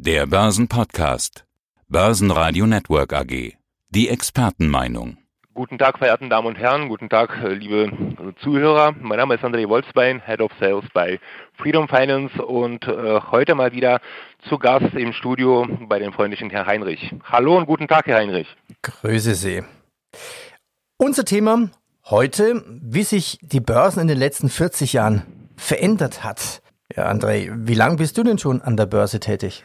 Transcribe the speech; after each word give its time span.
Der 0.00 0.26
Börsenpodcast. 0.26 1.44
Börsenradio 1.88 2.68
Network 2.68 3.12
AG. 3.12 3.56
Die 3.90 4.08
Expertenmeinung. 4.08 5.18
Guten 5.54 5.76
Tag, 5.76 5.98
verehrten 5.98 6.30
Damen 6.30 6.46
und 6.46 6.54
Herren. 6.56 6.88
Guten 6.88 7.08
Tag, 7.08 7.36
äh, 7.42 7.52
liebe 7.52 7.90
Zuhörer. 8.40 8.94
Mein 9.00 9.18
Name 9.18 9.34
ist 9.34 9.42
André 9.42 9.68
Wolfsbein, 9.68 10.22
Head 10.24 10.40
of 10.40 10.52
Sales 10.60 10.84
bei 10.94 11.18
Freedom 11.60 11.88
Finance 11.88 12.40
und 12.40 12.86
äh, 12.86 13.20
heute 13.32 13.56
mal 13.56 13.72
wieder 13.72 14.00
zu 14.48 14.58
Gast 14.58 14.94
im 14.94 15.12
Studio 15.12 15.66
bei 15.88 15.98
dem 15.98 16.12
freundlichen 16.12 16.48
Herrn 16.48 16.68
Heinrich. 16.68 17.12
Hallo 17.24 17.58
und 17.58 17.66
guten 17.66 17.88
Tag, 17.88 18.06
Herr 18.06 18.18
Heinrich. 18.18 18.46
Grüße 18.82 19.34
Sie. 19.34 19.64
Unser 20.96 21.24
Thema 21.24 21.70
heute, 22.04 22.62
wie 22.68 23.02
sich 23.02 23.40
die 23.42 23.60
Börsen 23.60 24.02
in 24.02 24.08
den 24.08 24.18
letzten 24.18 24.48
40 24.48 24.92
Jahren 24.92 25.50
verändert 25.56 26.22
hat. 26.22 26.62
Ja, 26.94 27.10
André, 27.10 27.50
wie 27.52 27.74
lange 27.74 27.96
bist 27.96 28.16
du 28.16 28.22
denn 28.22 28.38
schon 28.38 28.62
an 28.62 28.76
der 28.76 28.86
Börse 28.86 29.18
tätig? 29.18 29.64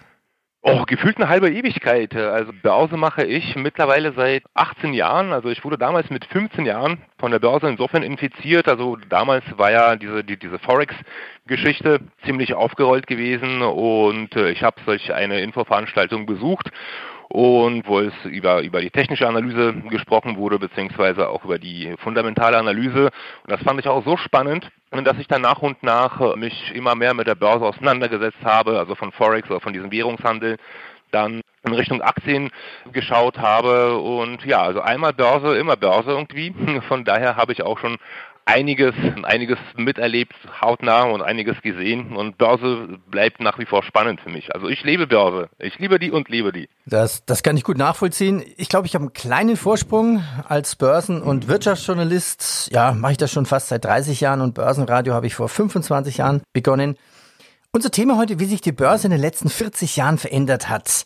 Oh, 0.66 0.86
gefühlt 0.86 1.18
eine 1.18 1.28
halbe 1.28 1.52
Ewigkeit. 1.52 2.16
Also 2.16 2.54
Börse 2.54 2.96
mache 2.96 3.26
ich 3.26 3.54
mittlerweile 3.58 4.14
seit 4.14 4.44
18 4.54 4.94
Jahren. 4.94 5.34
Also 5.34 5.50
ich 5.50 5.66
wurde 5.66 5.78
damals 5.78 6.10
mit 6.10 6.24
15 6.24 6.66
Jahren 6.66 7.02
von 7.18 7.32
der 7.32 7.40
Börse 7.40 7.68
insofern 7.68 8.02
infiziert. 8.02 8.70
Also 8.70 8.96
damals 9.10 9.44
war 9.58 9.72
ja 9.72 9.98
diese, 9.98 10.24
die, 10.24 10.40
diese 10.40 10.60
Forex-Geschichte 10.60 12.00
ziemlich 12.24 12.54
aufgerollt 12.54 13.08
gewesen 13.08 13.62
und 13.62 14.34
äh, 14.38 14.52
ich 14.52 14.64
habe 14.64 14.80
solch 14.86 15.14
eine 15.14 15.42
Infoveranstaltung 15.42 16.26
besucht 16.26 16.72
und 17.34 17.88
wo 17.88 18.00
es 18.00 18.14
über, 18.26 18.62
über 18.62 18.80
die 18.80 18.92
technische 18.92 19.28
Analyse 19.28 19.74
gesprochen 19.90 20.38
wurde, 20.38 20.60
beziehungsweise 20.60 21.30
auch 21.30 21.44
über 21.44 21.58
die 21.58 21.96
fundamentale 21.98 22.60
Analyse. 22.60 23.06
Und 23.06 23.52
das 23.52 23.64
fand 23.64 23.80
ich 23.80 23.88
auch 23.88 24.06
so 24.06 24.18
spannend, 24.18 24.70
dass 24.92 25.18
ich 25.18 25.28
dann 25.28 25.42
nach 25.42 25.64
und 25.64 25.82
nach 25.82 26.36
mich 26.36 26.72
immer 26.76 26.94
mehr 26.94 27.16
mit 27.16 27.26
der 27.26 27.34
Börse 27.34 27.66
auseinandergesetzt 27.66 28.38
habe, 28.44 28.78
also 28.78 28.94
von 28.94 29.12
Forex 29.12 29.50
oder 29.50 29.60
von 29.62 29.74
diesem 29.74 29.92
Währungshandel, 29.92 30.58
dann 31.10 31.42
in 31.66 31.74
Richtung 31.74 32.04
Aktien 32.04 32.52
geschaut 32.92 33.40
habe 33.40 33.98
und 33.98 34.46
ja, 34.46 34.62
also 34.62 34.82
einmal 34.82 35.14
Börse, 35.14 35.58
immer 35.58 35.76
Börse 35.76 36.12
irgendwie. 36.12 36.54
Von 36.88 37.04
daher 37.04 37.36
habe 37.36 37.54
ich 37.54 37.64
auch 37.64 37.80
schon 37.80 37.98
einiges, 38.46 38.94
einiges 39.24 39.58
miterlebt, 39.76 40.34
hautnah 40.62 41.04
und 41.04 41.22
einiges 41.22 41.62
gesehen. 41.62 42.16
Und 42.16 42.38
Börse 42.38 43.00
bleibt 43.10 43.40
nach 43.40 43.60
wie 43.60 43.66
vor 43.66 43.84
spannend 43.84 44.22
für 44.22 44.30
mich. 44.30 44.54
Also 44.54 44.68
ich 44.68 44.84
lebe 44.84 45.08
Börse. 45.08 45.50
Ich 45.60 45.80
liebe 45.80 46.00
die 46.00 46.12
und 46.12 46.30
liebe 46.30 46.52
die. 46.52 46.70
Das, 46.86 47.26
das 47.26 47.44
kann 47.44 47.58
ich 47.58 47.64
gut 47.64 47.78
nachvollziehen. 47.78 48.44
Ich 48.58 48.70
glaube, 48.70 48.88
ich 48.88 48.96
habe 48.96 49.04
einen 49.04 49.14
kleinen 49.14 49.58
Vorsprung 49.58 50.24
als 50.48 50.76
Börsen- 50.76 51.22
und 51.22 51.48
Wirtschaftsjournalist. 51.48 52.70
Ja, 52.72 52.94
mache 52.94 53.14
ich 53.14 53.18
das 53.18 53.32
schon 53.32 53.46
fast 53.46 53.70
seit 53.70 53.86
30 53.86 54.22
Jahren 54.22 54.42
und 54.42 54.54
Börsenradio 54.54 55.14
habe 55.14 55.28
ich 55.28 55.36
vor 55.36 55.50
25 55.50 56.18
Jahren 56.18 56.42
begonnen. 56.54 56.98
Unser 57.72 57.92
Thema 57.92 58.18
heute, 58.18 58.40
wie 58.40 58.46
sich 58.46 58.62
die 58.62 58.72
Börse 58.72 59.08
in 59.08 59.12
den 59.12 59.22
letzten 59.22 59.50
40 59.50 59.96
Jahren 59.96 60.18
verändert 60.18 60.70
hat. 60.70 61.06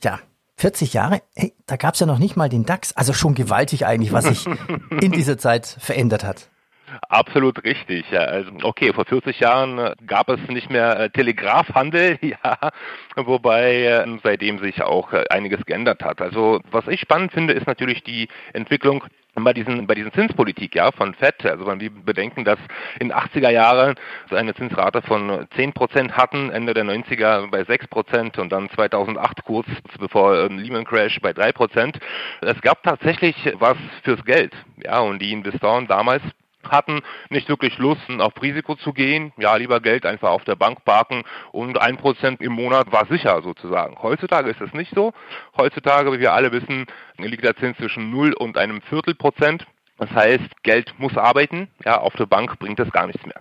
Tja, 0.00 0.20
40 0.56 0.92
Jahre, 0.92 1.22
hey, 1.36 1.54
da 1.66 1.76
gab 1.76 1.94
es 1.94 2.00
ja 2.00 2.06
noch 2.06 2.18
nicht 2.18 2.36
mal 2.36 2.48
den 2.48 2.64
DAX. 2.64 2.96
Also 2.96 3.12
schon 3.12 3.34
gewaltig 3.34 3.86
eigentlich, 3.86 4.12
was 4.12 4.24
sich 4.24 4.46
in 5.00 5.12
dieser 5.12 5.38
Zeit 5.38 5.66
verändert 5.66 6.24
hat. 6.24 6.48
Absolut 7.08 7.64
richtig. 7.64 8.10
Ja, 8.10 8.20
also, 8.20 8.50
okay, 8.62 8.92
vor 8.92 9.04
40 9.04 9.40
Jahren 9.40 9.78
äh, 9.78 9.94
gab 10.06 10.28
es 10.28 10.40
nicht 10.48 10.70
mehr 10.70 10.98
äh, 10.98 11.10
Telegrafhandel, 11.10 12.18
ja, 12.22 12.58
wobei 13.16 13.84
äh, 13.84 14.18
seitdem 14.22 14.58
sich 14.58 14.82
auch 14.82 15.12
einiges 15.30 15.64
geändert 15.66 16.02
hat. 16.02 16.20
Also 16.20 16.60
was 16.70 16.86
ich 16.88 17.00
spannend 17.00 17.32
finde, 17.32 17.54
ist 17.54 17.66
natürlich 17.66 18.02
die 18.02 18.28
Entwicklung 18.52 19.04
bei 19.44 19.52
diesen, 19.52 19.86
bei 19.86 19.94
diesen 19.94 20.12
Zinspolitik, 20.12 20.74
ja, 20.74 20.90
von 20.90 21.14
FED. 21.14 21.46
Also 21.46 21.66
wenn 21.66 21.80
wir 21.80 21.90
bedenken, 21.90 22.44
dass 22.44 22.58
in 22.98 23.12
80er 23.12 23.50
Jahren 23.50 23.94
eine 24.30 24.54
Zinsrate 24.54 25.02
von 25.02 25.46
10 25.54 25.72
Prozent 25.72 26.16
hatten, 26.16 26.50
Ende 26.50 26.74
der 26.74 26.84
90er 26.84 27.48
bei 27.50 27.64
6 27.64 27.86
Prozent 27.88 28.38
und 28.38 28.50
dann 28.50 28.68
2008 28.70 29.44
kurz 29.44 29.68
bevor 29.98 30.48
Lehman 30.48 30.84
Crash 30.84 31.20
bei 31.20 31.32
3 31.32 31.52
Prozent. 31.52 31.98
Es 32.40 32.60
gab 32.62 32.82
tatsächlich 32.82 33.36
was 33.54 33.76
fürs 34.02 34.24
Geld, 34.24 34.52
ja, 34.84 35.00
und 35.00 35.20
die 35.20 35.32
Investoren 35.32 35.86
damals 35.86 36.22
hatten 36.70 37.00
nicht 37.30 37.48
wirklich 37.48 37.78
Lust, 37.78 38.00
auf 38.18 38.32
Risiko 38.40 38.76
zu 38.76 38.92
gehen. 38.92 39.32
Ja, 39.36 39.56
lieber 39.56 39.80
Geld 39.80 40.06
einfach 40.06 40.30
auf 40.30 40.44
der 40.44 40.56
Bank 40.56 40.84
parken 40.84 41.24
und 41.52 41.80
ein 41.80 41.96
Prozent 41.96 42.40
im 42.40 42.52
Monat 42.52 42.92
war 42.92 43.06
sicher 43.06 43.42
sozusagen. 43.42 43.96
Heutzutage 44.02 44.50
ist 44.50 44.60
es 44.60 44.72
nicht 44.72 44.94
so. 44.94 45.12
Heutzutage, 45.56 46.12
wie 46.12 46.20
wir 46.20 46.32
alle 46.32 46.52
wissen, 46.52 46.86
liegt 47.18 47.44
der 47.44 47.56
Zins 47.56 47.76
zwischen 47.76 48.10
0 48.10 48.32
und 48.34 48.56
einem 48.58 48.80
Viertel 48.82 49.14
Prozent. 49.14 49.66
Das 49.98 50.10
heißt, 50.10 50.62
Geld 50.62 50.94
muss 50.98 51.16
arbeiten. 51.16 51.68
Ja, 51.84 52.00
auf 52.00 52.14
der 52.14 52.26
Bank 52.26 52.58
bringt 52.58 52.78
es 52.78 52.90
gar 52.92 53.06
nichts 53.06 53.24
mehr. 53.26 53.40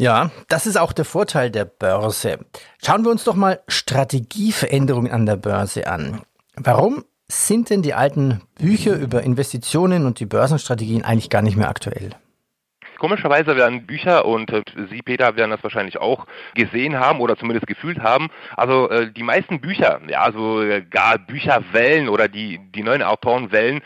Ja, 0.00 0.30
das 0.48 0.66
ist 0.66 0.76
auch 0.76 0.92
der 0.92 1.04
Vorteil 1.04 1.50
der 1.50 1.64
Börse. 1.64 2.38
Schauen 2.84 3.04
wir 3.04 3.10
uns 3.10 3.24
doch 3.24 3.34
mal 3.34 3.60
Strategieveränderungen 3.66 5.10
an 5.10 5.26
der 5.26 5.36
Börse 5.36 5.88
an. 5.88 6.22
Warum 6.54 7.04
sind 7.26 7.70
denn 7.70 7.82
die 7.82 7.94
alten 7.94 8.40
Bücher 8.58 8.94
über 8.94 9.22
Investitionen 9.22 10.06
und 10.06 10.20
die 10.20 10.26
Börsenstrategien 10.26 11.04
eigentlich 11.04 11.30
gar 11.30 11.42
nicht 11.42 11.56
mehr 11.56 11.68
aktuell? 11.68 12.10
Komischerweise 12.98 13.56
werden 13.56 13.86
Bücher 13.86 14.24
und 14.24 14.50
äh, 14.50 14.62
Sie, 14.90 15.02
Peter, 15.02 15.36
werden 15.36 15.50
das 15.50 15.62
wahrscheinlich 15.62 15.98
auch 15.98 16.26
gesehen 16.54 16.98
haben 16.98 17.20
oder 17.20 17.36
zumindest 17.36 17.66
gefühlt 17.66 18.00
haben. 18.00 18.28
Also 18.56 18.90
äh, 18.90 19.10
die 19.12 19.22
meisten 19.22 19.60
Bücher, 19.60 20.00
ja, 20.08 20.22
also 20.22 20.62
gar 20.90 21.18
Bücherwellen 21.18 22.08
oder 22.08 22.28
die, 22.28 22.60
die 22.74 22.82
neuen 22.82 23.02
Autorenwellen, 23.02 23.82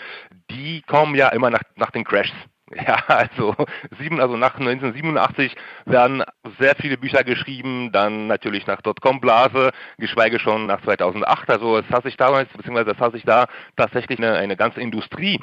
die 0.50 0.82
kommen 0.82 1.14
ja 1.14 1.28
immer 1.28 1.50
nach, 1.50 1.62
nach 1.76 1.90
den 1.90 2.04
Crashs. 2.04 2.32
Ja, 2.86 3.04
also, 3.06 3.54
sieben, 3.98 4.18
also 4.18 4.38
nach 4.38 4.54
1987 4.54 5.54
werden 5.84 6.24
sehr 6.58 6.74
viele 6.76 6.96
Bücher 6.96 7.22
geschrieben, 7.22 7.92
dann 7.92 8.28
natürlich 8.28 8.66
nach 8.66 8.80
Dotcom-Blase, 8.80 9.72
geschweige 9.98 10.38
schon 10.38 10.66
nach 10.66 10.80
2008. 10.80 11.50
Also 11.50 11.76
es 11.76 11.90
hat 11.90 12.04
sich 12.04 12.16
damals, 12.16 12.48
beziehungsweise 12.56 12.92
es 12.92 12.98
hat 12.98 13.12
sich 13.12 13.24
da 13.24 13.46
tatsächlich 13.76 14.18
eine, 14.18 14.36
eine 14.36 14.56
ganze 14.56 14.80
Industrie 14.80 15.38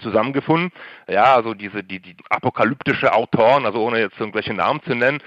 zusammengefunden. 0.00 0.70
Ja, 1.08 1.34
also 1.34 1.54
diese 1.54 1.82
die, 1.82 2.00
die 2.00 2.16
apokalyptische 2.30 3.12
Autoren, 3.12 3.66
also 3.66 3.82
ohne 3.82 4.00
jetzt 4.00 4.18
irgendwelche 4.18 4.54
Namen 4.54 4.82
zu 4.82 4.94
nennen, 4.94 5.22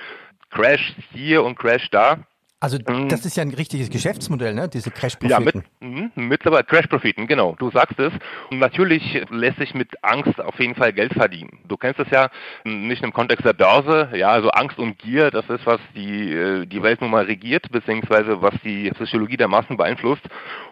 Crash 0.49 0.95
hier 1.11 1.43
und 1.43 1.57
Crash 1.57 1.89
da. 1.89 2.19
Also 2.59 2.77
mhm. 2.77 3.09
das 3.09 3.25
ist 3.25 3.35
ja 3.35 3.43
ein 3.43 3.53
richtiges 3.53 3.89
Geschäftsmodell, 3.89 4.53
ne? 4.53 4.69
Diese 4.69 4.89
Crash-Profiten. 4.89 5.29
Ja, 5.29 5.39
mit, 5.39 5.55
mh, 5.81 6.11
mittlerweile 6.15 6.63
Crash-Profiten, 6.63 7.27
genau. 7.27 7.55
Du 7.59 7.69
sagst 7.69 7.99
es. 7.99 8.13
Und 8.49 8.59
natürlich 8.59 9.21
lässt 9.29 9.59
sich 9.59 9.73
mit 9.73 10.03
Angst 10.03 10.39
auf 10.39 10.57
jeden 10.59 10.73
Fall 10.73 10.93
Geld 10.93 11.13
verdienen. 11.13 11.59
Du 11.67 11.75
kennst 11.75 11.99
es 11.99 12.09
ja 12.09 12.29
nicht 12.63 13.03
im 13.03 13.11
Kontext 13.11 13.45
der 13.45 13.53
Börse. 13.53 14.09
Ja, 14.15 14.29
also 14.29 14.49
Angst 14.49 14.79
und 14.79 14.97
Gier, 14.97 15.31
das 15.31 15.49
ist, 15.49 15.65
was 15.65 15.79
die, 15.95 16.31
äh, 16.31 16.65
die 16.65 16.81
Welt 16.81 17.01
nun 17.01 17.11
mal 17.11 17.25
regiert, 17.25 17.69
beziehungsweise 17.71 18.41
was 18.41 18.53
die 18.63 18.89
Psychologie 18.91 19.37
der 19.37 19.49
Massen 19.49 19.75
beeinflusst. 19.75 20.23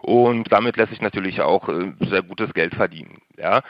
Und 0.01 0.51
damit 0.51 0.77
lässt 0.77 0.91
sich 0.91 1.01
natürlich 1.01 1.41
auch 1.41 1.67
äh, 1.67 1.91
sehr 2.09 2.23
gutes 2.23 2.53
Geld 2.53 2.75
verdienen. 2.75 3.19
Ja. 3.37 3.61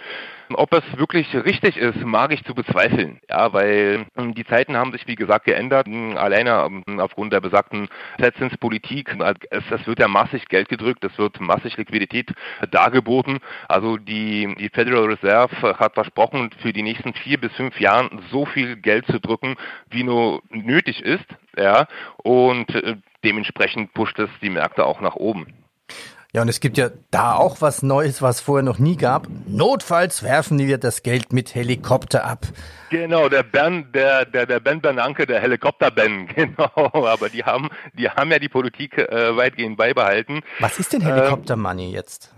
Ob 0.56 0.74
es 0.74 0.84
wirklich 0.98 1.34
richtig 1.34 1.78
ist, 1.78 2.04
mag 2.04 2.32
ich 2.34 2.44
zu 2.44 2.54
bezweifeln. 2.54 3.20
Ja, 3.30 3.54
weil 3.54 4.06
ähm, 4.18 4.34
die 4.34 4.46
Zeiten 4.46 4.76
haben 4.76 4.92
sich, 4.92 5.08
wie 5.08 5.16
gesagt, 5.16 5.46
geändert. 5.46 5.88
Alleine 5.88 6.68
ähm, 6.88 7.00
aufgrund 7.00 7.34
der 7.34 7.42
besagten 7.42 7.90
Zinspolitik. 8.38 9.16
Es, 9.50 9.64
es 9.70 9.88
wird 9.88 10.00
ja 10.00 10.08
massig 10.08 10.48
Geld 10.48 10.70
gedrückt, 10.70 11.04
es 11.04 11.18
wird 11.18 11.40
massig 11.40 11.78
Liquidität 11.78 12.32
dargeboten. 12.72 13.40
Also 13.68 13.98
die, 13.98 14.54
die 14.60 14.70
Federal 14.70 15.06
Reserve 15.06 15.80
hat 15.80 15.94
versprochen, 15.94 16.52
für 16.62 16.74
die 16.74 16.84
nächsten 16.84 17.14
vier 17.14 17.40
bis 17.40 17.54
fünf 17.54 17.80
Jahren 17.80 18.22
so 18.32 18.46
viel 18.46 18.76
Geld 18.76 19.06
zu 19.08 19.20
drücken, 19.20 19.56
wie 19.90 20.04
nur 20.04 20.42
nötig 20.50 21.02
ist. 21.02 21.26
Ja, 21.58 21.88
und 22.18 22.74
äh, 22.74 22.96
dementsprechend 23.24 23.94
pusht 23.94 24.18
es 24.20 24.30
die 24.42 24.50
Märkte 24.50 24.86
auch 24.86 25.02
nach 25.02 25.16
oben. 25.16 25.63
Ja, 26.36 26.42
und 26.42 26.48
es 26.48 26.60
gibt 26.60 26.80
ja 26.80 26.90
da 27.12 27.36
auch 27.36 27.62
was 27.62 27.84
Neues, 27.84 28.24
was 28.24 28.42
vorher 28.42 28.64
noch 28.64 28.80
nie 28.80 28.98
gab. 28.98 29.28
Notfalls 29.46 30.24
werfen 30.24 30.58
wir 30.58 30.80
das 30.80 31.04
Geld 31.04 31.32
mit 31.32 31.54
Helikopter 31.54 32.26
ab. 32.26 32.48
Genau, 32.90 33.30
der 33.30 33.44
Ben, 33.44 33.92
der, 33.94 34.26
der, 34.26 34.48
der 34.48 34.60
Ben 34.60 34.82
Bernanke, 34.82 35.28
der 35.28 35.40
Helikopter-Ben, 35.42 36.26
genau. 36.36 36.72
Aber 36.92 37.30
die 37.30 37.44
haben, 37.44 37.70
die 37.94 38.10
haben 38.10 38.32
ja 38.32 38.40
die 38.40 38.50
Politik 38.50 38.98
äh, 38.98 39.38
weitgehend 39.38 39.78
beibehalten. 39.78 40.42
Was 40.60 40.80
ist 40.80 40.94
denn 40.94 41.02
Helikopter-Money 41.02 41.90
ähm, 41.90 41.94
jetzt? 41.94 42.33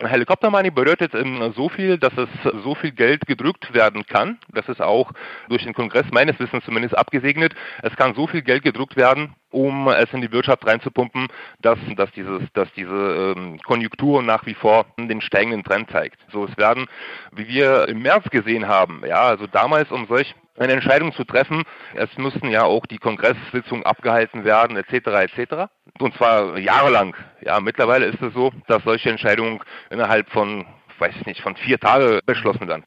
Helikopter 0.00 0.50
Money 0.50 0.70
bedeutet 0.70 1.14
ähm, 1.14 1.52
so 1.56 1.68
viel, 1.68 1.98
dass 1.98 2.12
es 2.16 2.28
so 2.62 2.76
viel 2.76 2.92
Geld 2.92 3.26
gedrückt 3.26 3.74
werden 3.74 4.06
kann. 4.06 4.38
Das 4.52 4.68
ist 4.68 4.80
auch 4.80 5.12
durch 5.48 5.64
den 5.64 5.74
Kongress 5.74 6.06
meines 6.12 6.38
Wissens 6.38 6.64
zumindest 6.64 6.96
abgesegnet. 6.96 7.54
Es 7.82 7.96
kann 7.96 8.14
so 8.14 8.28
viel 8.28 8.42
Geld 8.42 8.62
gedruckt 8.62 8.96
werden, 8.96 9.34
um 9.50 9.88
es 9.88 10.12
in 10.12 10.20
die 10.20 10.30
Wirtschaft 10.30 10.64
reinzupumpen, 10.64 11.26
dass, 11.62 11.78
dass, 11.96 12.12
dieses, 12.12 12.42
dass 12.52 12.72
diese 12.74 13.34
ähm, 13.36 13.58
Konjunktur 13.66 14.22
nach 14.22 14.46
wie 14.46 14.54
vor 14.54 14.86
den 14.96 15.20
steigenden 15.20 15.64
Trend 15.64 15.90
zeigt. 15.90 16.18
So, 16.32 16.44
es 16.44 16.56
werden, 16.56 16.86
wie 17.32 17.48
wir 17.48 17.88
im 17.88 18.00
März 18.00 18.30
gesehen 18.30 18.68
haben, 18.68 19.02
ja, 19.04 19.22
also 19.22 19.48
damals 19.48 19.90
um 19.90 20.06
solch 20.06 20.34
eine 20.58 20.72
Entscheidung 20.72 21.12
zu 21.14 21.24
treffen. 21.24 21.62
Es 21.94 22.08
müssten 22.16 22.48
ja 22.48 22.64
auch 22.64 22.86
die 22.86 22.98
Kongresssitzungen 22.98 23.84
abgehalten 23.84 24.44
werden, 24.44 24.76
etc. 24.76 24.92
etc. 25.06 25.70
Und 25.98 26.14
zwar 26.16 26.58
jahrelang. 26.58 27.14
Ja, 27.40 27.60
mittlerweile 27.60 28.06
ist 28.06 28.20
es 28.20 28.34
so, 28.34 28.52
dass 28.66 28.82
solche 28.84 29.10
Entscheidungen 29.10 29.60
innerhalb 29.90 30.30
von, 30.30 30.66
weiß 30.98 31.14
ich 31.20 31.26
nicht, 31.26 31.40
von 31.42 31.56
vier 31.56 31.78
Tagen 31.78 32.20
beschlossen 32.26 32.68
werden. 32.68 32.84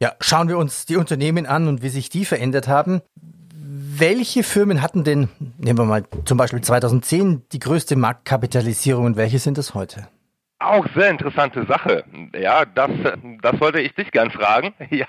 Ja, 0.00 0.14
schauen 0.20 0.48
wir 0.48 0.56
uns 0.56 0.86
die 0.86 0.96
Unternehmen 0.96 1.46
an 1.46 1.68
und 1.68 1.82
wie 1.82 1.90
sich 1.90 2.08
die 2.08 2.24
verändert 2.24 2.68
haben. 2.68 3.02
Welche 3.54 4.42
Firmen 4.42 4.80
hatten 4.80 5.04
denn, 5.04 5.28
nehmen 5.58 5.78
wir 5.78 5.84
mal 5.84 6.04
zum 6.24 6.38
Beispiel 6.38 6.62
2010, 6.62 7.42
die 7.52 7.58
größte 7.58 7.96
Marktkapitalisierung 7.96 9.04
und 9.04 9.16
welche 9.16 9.38
sind 9.38 9.58
es 9.58 9.74
heute? 9.74 10.08
Auch 10.62 10.86
sehr 10.94 11.08
interessante 11.08 11.64
Sache. 11.64 12.04
Ja, 12.38 12.66
das, 12.66 12.90
das 13.40 13.60
wollte 13.62 13.80
ich 13.80 13.94
dich 13.94 14.10
gern 14.12 14.30
fragen. 14.30 14.74
Ja, 14.90 15.06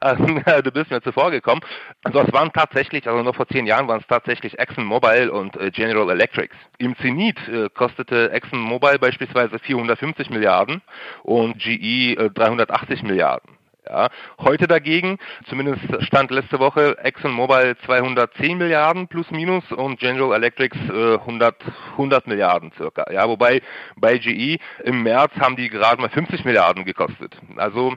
also, 0.00 0.24
du 0.62 0.70
bist 0.72 0.90
mir 0.90 1.02
zuvor 1.02 1.30
gekommen. 1.30 1.60
Also 2.04 2.20
es 2.20 2.32
waren 2.32 2.50
tatsächlich, 2.52 3.06
also 3.06 3.22
noch 3.22 3.34
vor 3.34 3.46
zehn 3.48 3.66
Jahren 3.66 3.86
waren 3.88 4.00
es 4.00 4.06
tatsächlich 4.06 4.58
ExxonMobil 4.58 5.28
und 5.28 5.56
äh, 5.56 5.70
General 5.70 6.08
Electric. 6.08 6.54
Im 6.78 6.96
Zenit 6.96 7.36
äh, 7.48 7.68
kostete 7.68 8.30
ExxonMobil 8.32 8.98
beispielsweise 8.98 9.58
450 9.58 10.30
Milliarden 10.30 10.80
und 11.22 11.58
GE 11.58 12.14
äh, 12.14 12.30
380 12.30 13.02
Milliarden. 13.02 13.57
Ja. 13.88 14.08
Heute 14.38 14.66
dagegen, 14.66 15.18
zumindest 15.48 15.80
stand 16.04 16.30
letzte 16.30 16.58
Woche, 16.58 16.98
ExxonMobil 16.98 17.76
210 17.86 18.58
Milliarden 18.58 19.08
plus 19.08 19.30
minus 19.30 19.64
und 19.72 19.98
General 19.98 20.34
Electric 20.34 20.76
äh, 20.88 21.14
100, 21.14 21.56
100 21.92 22.26
Milliarden 22.26 22.70
circa. 22.76 23.10
Ja, 23.10 23.28
wobei 23.28 23.62
bei 23.96 24.18
GE 24.18 24.58
im 24.84 25.02
März 25.02 25.32
haben 25.40 25.56
die 25.56 25.70
gerade 25.70 26.00
mal 26.02 26.10
50 26.10 26.44
Milliarden 26.44 26.84
gekostet. 26.84 27.36
Also 27.56 27.94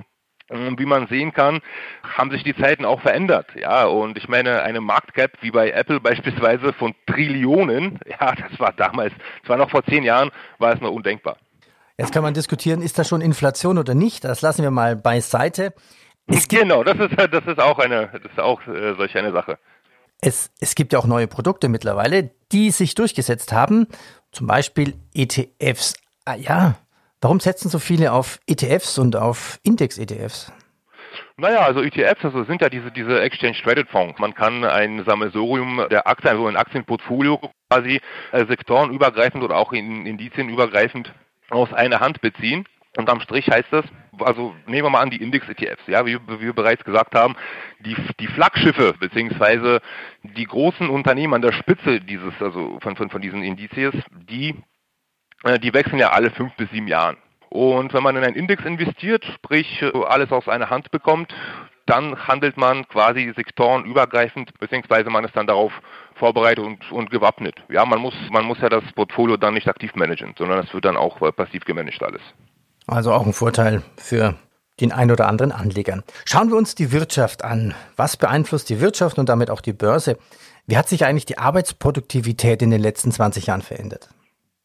ähm, 0.49 0.77
wie 0.77 0.85
man 0.85 1.07
sehen 1.07 1.33
kann, 1.33 1.59
haben 2.03 2.31
sich 2.31 2.43
die 2.43 2.55
Zeiten 2.55 2.85
auch 2.85 3.01
verändert. 3.01 3.47
Ja, 3.55 3.85
und 3.85 4.17
ich 4.17 4.27
meine, 4.29 4.61
eine 4.63 4.81
Marktcap 4.81 5.31
wie 5.41 5.51
bei 5.51 5.71
Apple 5.71 5.99
beispielsweise 5.99 6.73
von 6.73 6.93
Trillionen, 7.05 7.99
ja, 8.05 8.33
das 8.35 8.59
war 8.59 8.73
damals, 8.73 9.13
das 9.41 9.49
war 9.49 9.57
noch 9.57 9.69
vor 9.69 9.83
zehn 9.83 10.03
Jahren, 10.03 10.31
war 10.57 10.73
es 10.73 10.81
noch 10.81 10.91
undenkbar. 10.91 11.37
Jetzt 12.01 12.13
kann 12.13 12.23
man 12.23 12.33
diskutieren, 12.33 12.81
ist 12.81 12.97
das 12.97 13.07
schon 13.07 13.21
Inflation 13.21 13.77
oder 13.77 13.93
nicht? 13.93 14.23
Das 14.23 14.41
lassen 14.41 14.63
wir 14.63 14.71
mal 14.71 14.95
beiseite. 14.95 15.71
genau, 16.49 16.83
das 16.83 16.97
ist, 16.97 17.15
das 17.31 17.45
ist 17.45 17.59
auch 17.59 17.77
eine, 17.77 18.09
das 18.11 18.23
ist 18.23 18.39
auch 18.39 18.59
äh, 18.65 18.95
solch 18.95 19.15
eine 19.15 19.31
Sache. 19.31 19.59
Es, 20.19 20.49
es 20.59 20.73
gibt 20.73 20.93
ja 20.93 20.99
auch 20.99 21.05
neue 21.05 21.27
Produkte 21.27 21.69
mittlerweile, 21.69 22.31
die 22.51 22.71
sich 22.71 22.95
durchgesetzt 22.95 23.53
haben. 23.53 23.85
Zum 24.31 24.47
Beispiel 24.47 24.95
ETFs. 25.13 25.93
Ah 26.25 26.33
ja, 26.33 26.73
warum 27.21 27.39
setzen 27.39 27.69
so 27.69 27.77
viele 27.77 28.13
auf 28.13 28.39
ETFs 28.47 28.97
und 28.97 29.15
auf 29.15 29.59
Index-ETFs? 29.61 30.51
Naja, 31.37 31.59
also 31.59 31.83
ETFs, 31.83 32.25
also 32.25 32.43
sind 32.45 32.63
ja 32.63 32.69
diese, 32.69 32.89
diese 32.89 33.21
Exchange 33.21 33.57
Traded 33.63 33.89
Fonds. 33.89 34.17
Man 34.17 34.33
kann 34.33 34.63
ein 34.65 35.03
Sammelsurium 35.05 35.85
der 35.91 36.07
Aktien, 36.07 36.31
also 36.31 36.47
ein 36.47 36.57
Aktienportfolio 36.57 37.39
quasi 37.69 38.01
äh, 38.31 38.47
sektorenübergreifend 38.47 39.43
oder 39.43 39.57
auch 39.57 39.71
in 39.71 40.07
Indizienübergreifend 40.07 41.13
aus 41.51 41.71
einer 41.73 41.99
Hand 41.99 42.21
beziehen. 42.21 42.65
Und 42.97 43.09
am 43.09 43.21
Strich 43.21 43.49
heißt 43.49 43.71
das, 43.71 43.85
also 44.19 44.53
nehmen 44.65 44.85
wir 44.85 44.89
mal 44.89 45.01
an 45.01 45.09
die 45.09 45.21
Index-ETFs, 45.21 45.87
ja, 45.87 46.05
wie, 46.05 46.17
wie, 46.27 46.41
wir 46.41 46.53
bereits 46.53 46.83
gesagt 46.83 47.15
haben, 47.15 47.35
die, 47.79 47.95
die 48.19 48.27
Flaggschiffe 48.27 48.95
beziehungsweise 48.99 49.81
die 50.23 50.45
großen 50.45 50.89
Unternehmen 50.89 51.33
an 51.33 51.41
der 51.41 51.53
Spitze 51.53 52.01
dieses, 52.01 52.33
also 52.41 52.79
von, 52.81 52.95
von, 52.97 53.09
von 53.09 53.21
diesen 53.21 53.43
Indizes, 53.43 53.93
die, 54.11 54.55
äh, 55.43 55.57
die 55.59 55.73
wechseln 55.73 55.99
ja 55.99 56.09
alle 56.09 56.31
fünf 56.31 56.53
bis 56.55 56.69
sieben 56.71 56.87
Jahren. 56.87 57.17
Und 57.49 57.93
wenn 57.93 58.03
man 58.03 58.15
in 58.15 58.23
einen 58.23 58.35
Index 58.35 58.63
investiert, 58.65 59.25
sprich 59.25 59.81
äh, 59.81 59.91
alles 60.05 60.31
aus 60.31 60.47
einer 60.49 60.69
Hand 60.69 60.91
bekommt, 60.91 61.33
dann 61.85 62.27
handelt 62.27 62.57
man 62.57 62.87
quasi 62.87 63.31
sektorenübergreifend, 63.35 64.57
beziehungsweise 64.59 65.09
man 65.09 65.25
ist 65.25 65.35
dann 65.35 65.47
darauf 65.47 65.71
vorbereitet 66.15 66.63
und, 66.63 66.91
und 66.91 67.09
gewappnet. 67.09 67.55
Ja, 67.69 67.85
man 67.85 67.99
muss, 67.99 68.13
man 68.31 68.45
muss 68.45 68.59
ja 68.59 68.69
das 68.69 68.83
Portfolio 68.95 69.37
dann 69.37 69.53
nicht 69.53 69.67
aktiv 69.67 69.95
managen, 69.95 70.33
sondern 70.37 70.59
es 70.59 70.73
wird 70.73 70.85
dann 70.85 70.97
auch 70.97 71.21
äh, 71.21 71.31
passiv 71.31 71.65
gemanagt 71.65 72.03
alles. 72.03 72.21
Also 72.87 73.13
auch 73.13 73.25
ein 73.25 73.33
Vorteil 73.33 73.81
für 73.97 74.35
den 74.79 74.91
ein 74.91 75.11
oder 75.11 75.27
anderen 75.27 75.51
Anlegern. 75.51 76.03
Schauen 76.25 76.49
wir 76.49 76.57
uns 76.57 76.75
die 76.75 76.91
Wirtschaft 76.91 77.43
an. 77.43 77.73
Was 77.95 78.17
beeinflusst 78.17 78.69
die 78.69 78.81
Wirtschaft 78.81 79.19
und 79.19 79.29
damit 79.29 79.49
auch 79.49 79.61
die 79.61 79.73
Börse? 79.73 80.17
Wie 80.67 80.77
hat 80.77 80.89
sich 80.89 81.05
eigentlich 81.05 81.25
die 81.25 81.37
Arbeitsproduktivität 81.37 82.61
in 82.61 82.71
den 82.71 82.81
letzten 82.81 83.11
20 83.11 83.47
Jahren 83.47 83.61
verändert? 83.61 84.09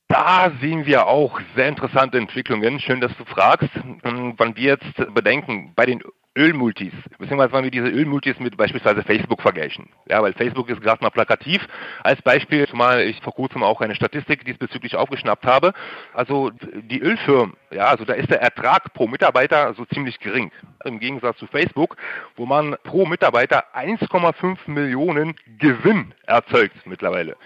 Da 0.09 0.53
sehen 0.61 0.87
wir 0.87 1.07
auch 1.07 1.41
sehr 1.57 1.69
interessante 1.69 2.19
Entwicklungen. 2.19 2.79
Schön, 2.79 3.01
dass 3.01 3.13
du 3.17 3.25
fragst. 3.25 3.71
Wenn 4.03 4.57
wir 4.57 4.63
jetzt 4.63 5.15
bedenken, 5.15 5.73
bei 5.75 5.85
den 5.85 6.03
Ölmultis, 6.37 6.93
beziehungsweise 7.19 7.53
wenn 7.53 7.65
wir 7.65 7.71
diese 7.71 7.89
Ölmultis 7.89 8.39
mit 8.39 8.57
beispielsweise 8.57 9.03
Facebook 9.03 9.41
vergleichen. 9.41 9.89
Ja, 10.09 10.23
weil 10.23 10.35
Facebook 10.35 10.69
ist 10.69 10.83
gerade 10.83 11.03
mal 11.03 11.11
plakativ. 11.11 11.67
Als 12.03 12.21
Beispiel, 12.23 12.69
zumal 12.69 13.01
ich 13.01 13.21
vor 13.23 13.35
kurzem 13.35 13.63
auch 13.63 13.81
eine 13.81 13.95
Statistik 13.95 14.45
diesbezüglich 14.45 14.97
aufgeschnappt 14.97 15.47
habe. 15.47 15.73
Also 16.13 16.51
die 16.51 17.01
Ölfirmen, 17.01 17.55
ja, 17.71 17.87
also 17.87 18.05
da 18.05 18.13
ist 18.15 18.31
der 18.31 18.43
Ertrag 18.43 18.93
pro 18.93 19.07
Mitarbeiter 19.07 19.75
so 19.75 19.85
ziemlich 19.87 20.19
gering. 20.21 20.53
Im 20.85 21.01
Gegensatz 21.01 21.39
zu 21.39 21.47
Facebook, 21.47 21.97
wo 22.37 22.47
man 22.47 22.77
pro 22.85 23.07
Mitarbeiter 23.07 23.65
1,5 23.75 24.59
Millionen 24.67 25.35
Gewinn 25.59 26.15
erzeugt 26.27 26.87
mittlerweile. 26.87 27.37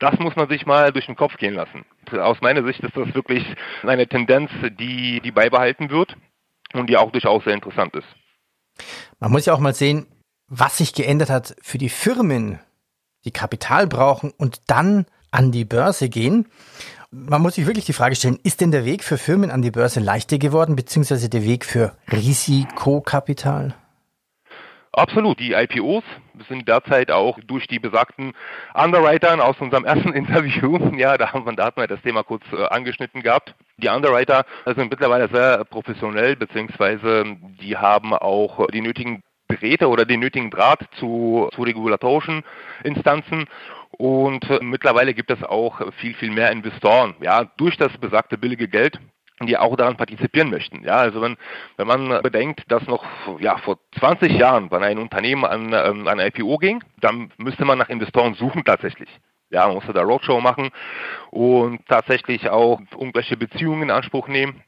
Das 0.00 0.18
muss 0.18 0.34
man 0.34 0.48
sich 0.48 0.66
mal 0.66 0.92
durch 0.92 1.06
den 1.06 1.16
Kopf 1.16 1.36
gehen 1.36 1.54
lassen. 1.54 1.84
Aus 2.10 2.40
meiner 2.40 2.64
Sicht 2.64 2.80
ist 2.80 2.96
das 2.96 3.14
wirklich 3.14 3.44
eine 3.82 4.08
Tendenz, 4.08 4.50
die, 4.78 5.20
die 5.20 5.30
beibehalten 5.30 5.90
wird 5.90 6.16
und 6.72 6.88
die 6.88 6.96
auch 6.96 7.12
durchaus 7.12 7.44
sehr 7.44 7.54
interessant 7.54 7.94
ist. 7.94 8.08
Man 9.18 9.32
muss 9.32 9.46
ja 9.46 9.54
auch 9.54 9.58
mal 9.58 9.74
sehen, 9.74 10.06
was 10.48 10.78
sich 10.78 10.92
geändert 10.94 11.30
hat 11.30 11.54
für 11.62 11.78
die 11.78 11.88
Firmen, 11.88 12.58
die 13.24 13.30
Kapital 13.30 13.86
brauchen 13.86 14.32
und 14.36 14.62
dann 14.66 15.06
an 15.30 15.52
die 15.52 15.64
Börse 15.64 16.08
gehen. 16.08 16.46
Man 17.10 17.42
muss 17.42 17.54
sich 17.56 17.66
wirklich 17.66 17.86
die 17.86 17.92
Frage 17.92 18.16
stellen, 18.16 18.38
ist 18.42 18.60
denn 18.60 18.70
der 18.70 18.84
Weg 18.84 19.04
für 19.04 19.18
Firmen 19.18 19.50
an 19.50 19.62
die 19.62 19.70
Börse 19.70 20.00
leichter 20.00 20.38
geworden, 20.38 20.76
beziehungsweise 20.76 21.28
der 21.28 21.44
Weg 21.44 21.64
für 21.64 21.96
Risikokapital? 22.10 23.74
Absolut. 24.92 25.38
Die 25.38 25.52
IPOs 25.52 26.02
sind 26.48 26.66
derzeit 26.66 27.12
auch 27.12 27.38
durch 27.46 27.68
die 27.68 27.78
besagten 27.78 28.32
Underwritern 28.74 29.40
aus 29.40 29.56
unserem 29.60 29.84
ersten 29.84 30.12
Interview, 30.14 30.78
ja, 30.96 31.16
da 31.16 31.32
haben 31.32 31.46
wir, 31.46 31.52
da 31.52 31.66
hatten 31.66 31.80
wir 31.80 31.86
das 31.86 32.02
Thema 32.02 32.24
kurz 32.24 32.42
äh, 32.52 32.64
angeschnitten 32.66 33.22
gehabt. 33.22 33.54
Die 33.76 33.88
Underwriter 33.88 34.44
sind 34.64 34.90
mittlerweile 34.90 35.28
sehr 35.28 35.64
professionell, 35.64 36.36
beziehungsweise 36.36 37.24
die 37.60 37.76
haben 37.76 38.12
auch 38.12 38.66
die 38.68 38.80
nötigen 38.80 39.22
Drähte 39.48 39.88
oder 39.88 40.04
den 40.04 40.20
nötigen 40.20 40.50
Draht 40.50 40.80
zu, 40.98 41.48
zu 41.54 41.62
regulatorischen 41.62 42.42
Instanzen. 42.82 43.46
Und 43.92 44.48
äh, 44.50 44.58
mittlerweile 44.60 45.14
gibt 45.14 45.30
es 45.30 45.42
auch 45.44 45.80
viel, 45.98 46.14
viel 46.14 46.30
mehr 46.30 46.50
Investoren, 46.50 47.14
ja, 47.20 47.44
durch 47.56 47.76
das 47.76 47.96
besagte 47.98 48.38
billige 48.38 48.66
Geld 48.66 48.98
die 49.46 49.56
auch 49.56 49.76
daran 49.76 49.96
partizipieren 49.96 50.50
möchten. 50.50 50.84
Ja, 50.84 50.96
also 50.96 51.22
wenn, 51.22 51.36
wenn 51.76 51.86
man 51.86 52.22
bedenkt, 52.22 52.70
dass 52.70 52.86
noch 52.86 53.04
ja, 53.40 53.56
vor 53.58 53.78
20 53.98 54.32
Jahren, 54.32 54.70
wenn 54.70 54.82
ein 54.82 54.98
Unternehmen 54.98 55.44
an, 55.44 55.72
ähm, 55.72 56.08
an 56.08 56.20
IPO 56.20 56.58
ging, 56.58 56.82
dann 57.00 57.32
müsste 57.38 57.64
man 57.64 57.78
nach 57.78 57.88
Investoren 57.88 58.34
suchen 58.34 58.64
tatsächlich. 58.64 59.08
Ja, 59.50 59.66
man 59.66 59.76
musste 59.76 59.92
da 59.92 60.02
Roadshow 60.02 60.40
machen 60.40 60.70
und 61.30 61.84
tatsächlich 61.88 62.48
auch 62.50 62.80
irgendwelche 62.92 63.36
Beziehungen 63.36 63.82
in 63.82 63.90
Anspruch 63.90 64.28
nehmen 64.28 64.62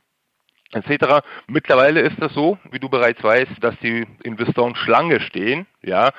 etc. 0.73 1.25
Mittlerweile 1.46 2.00
ist 2.00 2.18
es 2.20 2.32
so, 2.32 2.58
wie 2.70 2.78
du 2.78 2.88
bereits 2.88 3.23
weißt, 3.23 3.52
dass 3.61 3.78
die 3.80 4.06
Investoren 4.23 4.75
Schlange 4.75 5.20
stehen, 5.20 5.66
ja, 5.82 6.11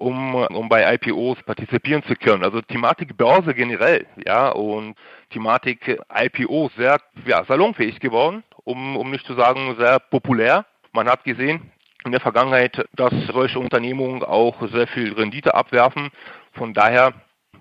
um, 0.00 0.34
um 0.34 0.68
bei 0.68 0.94
IPOs 0.94 1.38
partizipieren 1.44 2.02
zu 2.04 2.14
können. 2.14 2.42
Also 2.42 2.60
Thematik 2.62 3.16
Börse 3.16 3.54
generell, 3.54 4.06
ja, 4.26 4.48
und 4.48 4.96
Thematik 5.30 6.00
IPO 6.12 6.70
sehr 6.76 6.98
ja, 7.26 7.44
salonfähig 7.44 8.00
geworden, 8.00 8.42
um, 8.64 8.96
um 8.96 9.10
nicht 9.10 9.26
zu 9.26 9.34
sagen 9.34 9.76
sehr 9.78 10.00
populär. 10.00 10.66
Man 10.92 11.08
hat 11.08 11.24
gesehen 11.24 11.70
in 12.04 12.12
der 12.12 12.20
Vergangenheit, 12.20 12.86
dass 12.94 13.12
solche 13.32 13.58
Unternehmungen 13.58 14.22
auch 14.22 14.56
sehr 14.72 14.86
viel 14.88 15.12
Rendite 15.12 15.54
abwerfen. 15.54 16.08
Von 16.52 16.72
daher 16.72 17.12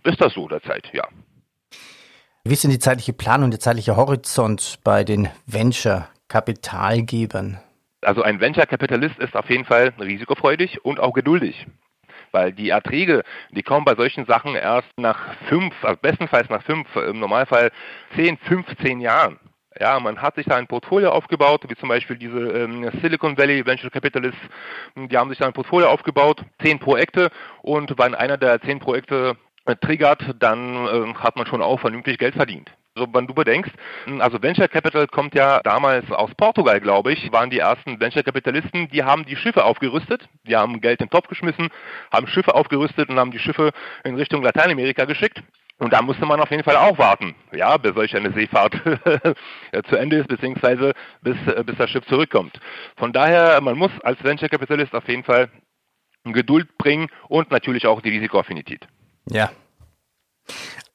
ist 0.03 0.21
das 0.21 0.33
so 0.33 0.47
derzeit, 0.47 0.89
ja. 0.93 1.05
Wie 2.45 2.53
ist 2.53 2.63
denn 2.63 2.71
die 2.71 2.79
zeitliche 2.79 3.11
Planung, 3.11 3.51
der 3.51 3.59
zeitliche 3.59 3.97
Horizont 3.97 4.79
bei 4.85 5.03
den 5.03 5.27
Venture-Kapitalgebern? 5.45 7.59
Also 8.01 8.21
ein 8.21 8.39
Venture-Kapitalist 8.39 9.19
ist 9.19 9.35
auf 9.35 9.49
jeden 9.49 9.65
Fall 9.65 9.91
risikofreudig 9.99 10.85
und 10.85 11.01
auch 11.01 11.11
geduldig 11.11 11.67
weil 12.31 12.51
die 12.53 12.69
Erträge, 12.69 13.23
die 13.51 13.63
kommen 13.63 13.85
bei 13.85 13.95
solchen 13.95 14.25
Sachen 14.25 14.55
erst 14.55 14.89
nach 14.97 15.33
fünf, 15.47 15.73
also 15.83 15.97
bestenfalls 16.01 16.49
nach 16.49 16.63
fünf, 16.63 16.95
im 16.95 17.19
Normalfall 17.19 17.71
zehn, 18.15 18.37
15 18.37 19.01
Jahren. 19.01 19.39
Ja, 19.79 19.99
man 19.99 20.21
hat 20.21 20.35
sich 20.35 20.45
da 20.45 20.55
ein 20.55 20.67
Portfolio 20.67 21.11
aufgebaut, 21.11 21.63
wie 21.67 21.75
zum 21.75 21.89
Beispiel 21.89 22.17
diese 22.17 22.39
ähm, 22.39 22.89
Silicon 23.01 23.37
Valley 23.37 23.65
Venture 23.65 23.91
Capitalists, 23.91 24.41
die 24.95 25.15
haben 25.15 25.29
sich 25.29 25.37
da 25.37 25.45
ein 25.45 25.53
Portfolio 25.53 25.89
aufgebaut, 25.89 26.43
zehn 26.61 26.79
Projekte 26.79 27.29
und 27.61 27.97
wenn 27.97 28.15
einer 28.15 28.37
der 28.37 28.59
zehn 28.61 28.79
Projekte 28.79 29.37
äh, 29.65 29.75
triggert, 29.75 30.35
dann 30.39 30.87
äh, 30.87 31.13
hat 31.15 31.35
man 31.35 31.45
schon 31.45 31.61
auch 31.61 31.79
vernünftig 31.79 32.17
Geld 32.17 32.35
verdient. 32.35 32.71
Also 32.99 33.13
wenn 33.13 33.27
du 33.27 33.33
bedenkst, 33.33 33.71
also 34.19 34.41
Venture 34.41 34.67
Capital 34.67 35.07
kommt 35.07 35.33
ja 35.33 35.61
damals 35.63 36.11
aus 36.11 36.31
Portugal, 36.35 36.81
glaube 36.81 37.13
ich, 37.13 37.31
waren 37.31 37.49
die 37.49 37.59
ersten 37.59 37.97
Venture 37.99 38.23
Kapitalisten, 38.23 38.89
die 38.89 39.03
haben 39.03 39.25
die 39.25 39.37
Schiffe 39.37 39.63
aufgerüstet, 39.63 40.27
die 40.43 40.55
haben 40.57 40.81
Geld 40.81 40.99
in 40.99 41.05
den 41.05 41.11
Topf 41.11 41.29
geschmissen, 41.29 41.69
haben 42.11 42.27
Schiffe 42.27 42.53
aufgerüstet 42.55 43.09
und 43.09 43.17
haben 43.17 43.31
die 43.31 43.39
Schiffe 43.39 43.71
in 44.03 44.15
Richtung 44.15 44.43
Lateinamerika 44.43 45.05
geschickt. 45.05 45.41
Und 45.77 45.93
da 45.93 46.01
musste 46.01 46.25
man 46.25 46.41
auf 46.41 46.51
jeden 46.51 46.65
Fall 46.65 46.75
auch 46.75 46.97
warten, 46.97 47.35
ja, 47.53 47.77
bis 47.77 47.95
solch 47.95 48.13
eine 48.13 48.33
Seefahrt 48.33 48.73
zu 49.89 49.95
Ende 49.95 50.17
ist, 50.17 50.27
beziehungsweise 50.27 50.91
bis, 51.21 51.37
bis 51.65 51.77
das 51.77 51.89
Schiff 51.89 52.05
zurückkommt. 52.07 52.59
Von 52.97 53.13
daher, 53.13 53.61
man 53.61 53.77
muss 53.77 53.91
als 54.03 54.21
Venture 54.21 54.49
Capitalist 54.49 54.93
auf 54.93 55.07
jeden 55.07 55.23
Fall 55.23 55.49
Geduld 56.25 56.77
bringen 56.77 57.07
und 57.29 57.49
natürlich 57.49 57.87
auch 57.87 58.01
die 58.01 58.09
Risikoaffinität. 58.09 58.85
Ja. 59.29 59.51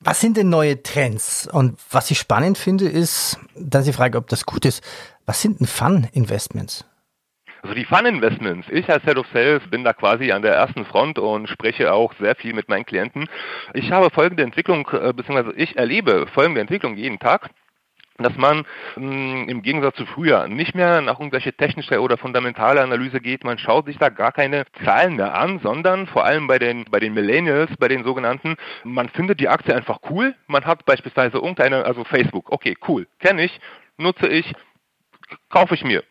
Was 0.00 0.20
sind 0.20 0.36
denn 0.36 0.50
neue 0.50 0.82
Trends? 0.82 1.48
Und 1.50 1.78
was 1.90 2.10
ich 2.10 2.18
spannend 2.18 2.58
finde, 2.58 2.86
ist, 2.86 3.38
dass 3.56 3.86
ich 3.86 3.96
frage, 3.96 4.18
ob 4.18 4.28
das 4.28 4.44
gut 4.44 4.64
ist. 4.64 4.84
Was 5.24 5.40
sind 5.40 5.60
denn 5.60 5.66
Fun-Investments? 5.66 6.84
Also 7.62 7.74
die 7.74 7.86
Fun-Investments. 7.86 8.68
Ich 8.70 8.90
als 8.90 9.04
Head 9.04 9.16
of 9.16 9.26
Sales 9.32 9.62
bin 9.70 9.84
da 9.84 9.94
quasi 9.94 10.30
an 10.32 10.42
der 10.42 10.54
ersten 10.54 10.84
Front 10.84 11.18
und 11.18 11.48
spreche 11.48 11.94
auch 11.94 12.12
sehr 12.20 12.34
viel 12.34 12.52
mit 12.52 12.68
meinen 12.68 12.84
Klienten. 12.84 13.26
Ich 13.72 13.90
habe 13.90 14.10
folgende 14.10 14.42
Entwicklung, 14.42 14.86
äh, 14.92 15.14
beziehungsweise 15.14 15.56
ich 15.56 15.74
erlebe 15.78 16.26
folgende 16.26 16.60
Entwicklung 16.60 16.94
jeden 16.96 17.18
Tag 17.18 17.48
dass 18.18 18.36
man 18.36 18.64
mh, 18.96 19.04
mm, 19.04 19.48
im 19.48 19.62
Gegensatz 19.62 19.96
zu 19.96 20.06
früher 20.06 20.46
nicht 20.48 20.74
mehr 20.74 21.00
nach 21.00 21.18
irgendwelche 21.18 21.52
technische 21.52 22.00
oder 22.00 22.16
fundamentale 22.16 22.80
Analyse 22.80 23.20
geht. 23.20 23.44
Man 23.44 23.58
schaut 23.58 23.86
sich 23.86 23.98
da 23.98 24.08
gar 24.08 24.32
keine 24.32 24.64
Zahlen 24.84 25.16
mehr 25.16 25.34
an, 25.34 25.60
sondern 25.60 26.06
vor 26.06 26.24
allem 26.24 26.46
bei 26.46 26.58
den, 26.58 26.84
bei 26.84 27.00
den 27.00 27.14
Millennials, 27.14 27.70
bei 27.78 27.88
den 27.88 28.04
sogenannten, 28.04 28.56
man 28.84 29.08
findet 29.08 29.40
die 29.40 29.48
Aktie 29.48 29.74
einfach 29.74 29.98
cool. 30.10 30.34
Man 30.46 30.64
hat 30.64 30.84
beispielsweise 30.84 31.38
irgendeine, 31.38 31.84
also 31.84 32.04
Facebook, 32.04 32.52
okay, 32.52 32.76
cool, 32.88 33.06
kenne 33.18 33.44
ich, 33.44 33.60
nutze 33.96 34.28
ich, 34.28 34.54
kaufe 35.48 35.74
ich 35.74 35.84
mir 35.84 36.04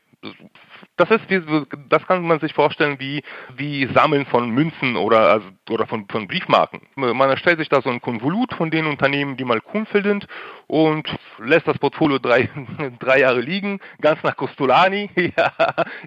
das 1.05 1.22
ist 1.22 1.29
wie, 1.29 1.41
das 1.89 2.05
kann 2.07 2.24
man 2.24 2.39
sich 2.39 2.53
vorstellen 2.53 3.00
wie, 3.00 3.24
wie 3.55 3.88
Sammeln 3.93 4.25
von 4.25 4.50
Münzen 4.50 4.95
oder, 4.95 5.31
also, 5.31 5.48
oder 5.69 5.86
von, 5.88 6.07
von 6.10 6.27
Briefmarken. 6.27 6.81
Man 6.95 7.29
erstellt 7.29 7.60
sich 7.60 7.69
da 7.69 7.81
so 7.81 7.89
ein 7.89 8.01
Konvolut 8.01 8.53
von 8.53 8.72
den 8.72 8.86
Unternehmen, 8.86 9.38
die 9.38 9.43
mal 9.43 9.62
cool 9.74 9.86
sind 9.91 10.27
und 10.67 11.07
lässt 11.39 11.67
das 11.67 11.77
Portfolio 11.77 12.19
drei, 12.19 12.50
drei 13.00 13.19
Jahre 13.19 13.41
liegen, 13.41 13.79
ganz 14.01 14.22
nach 14.24 14.36
Costolani. 14.36 15.10
ja, 15.38 15.51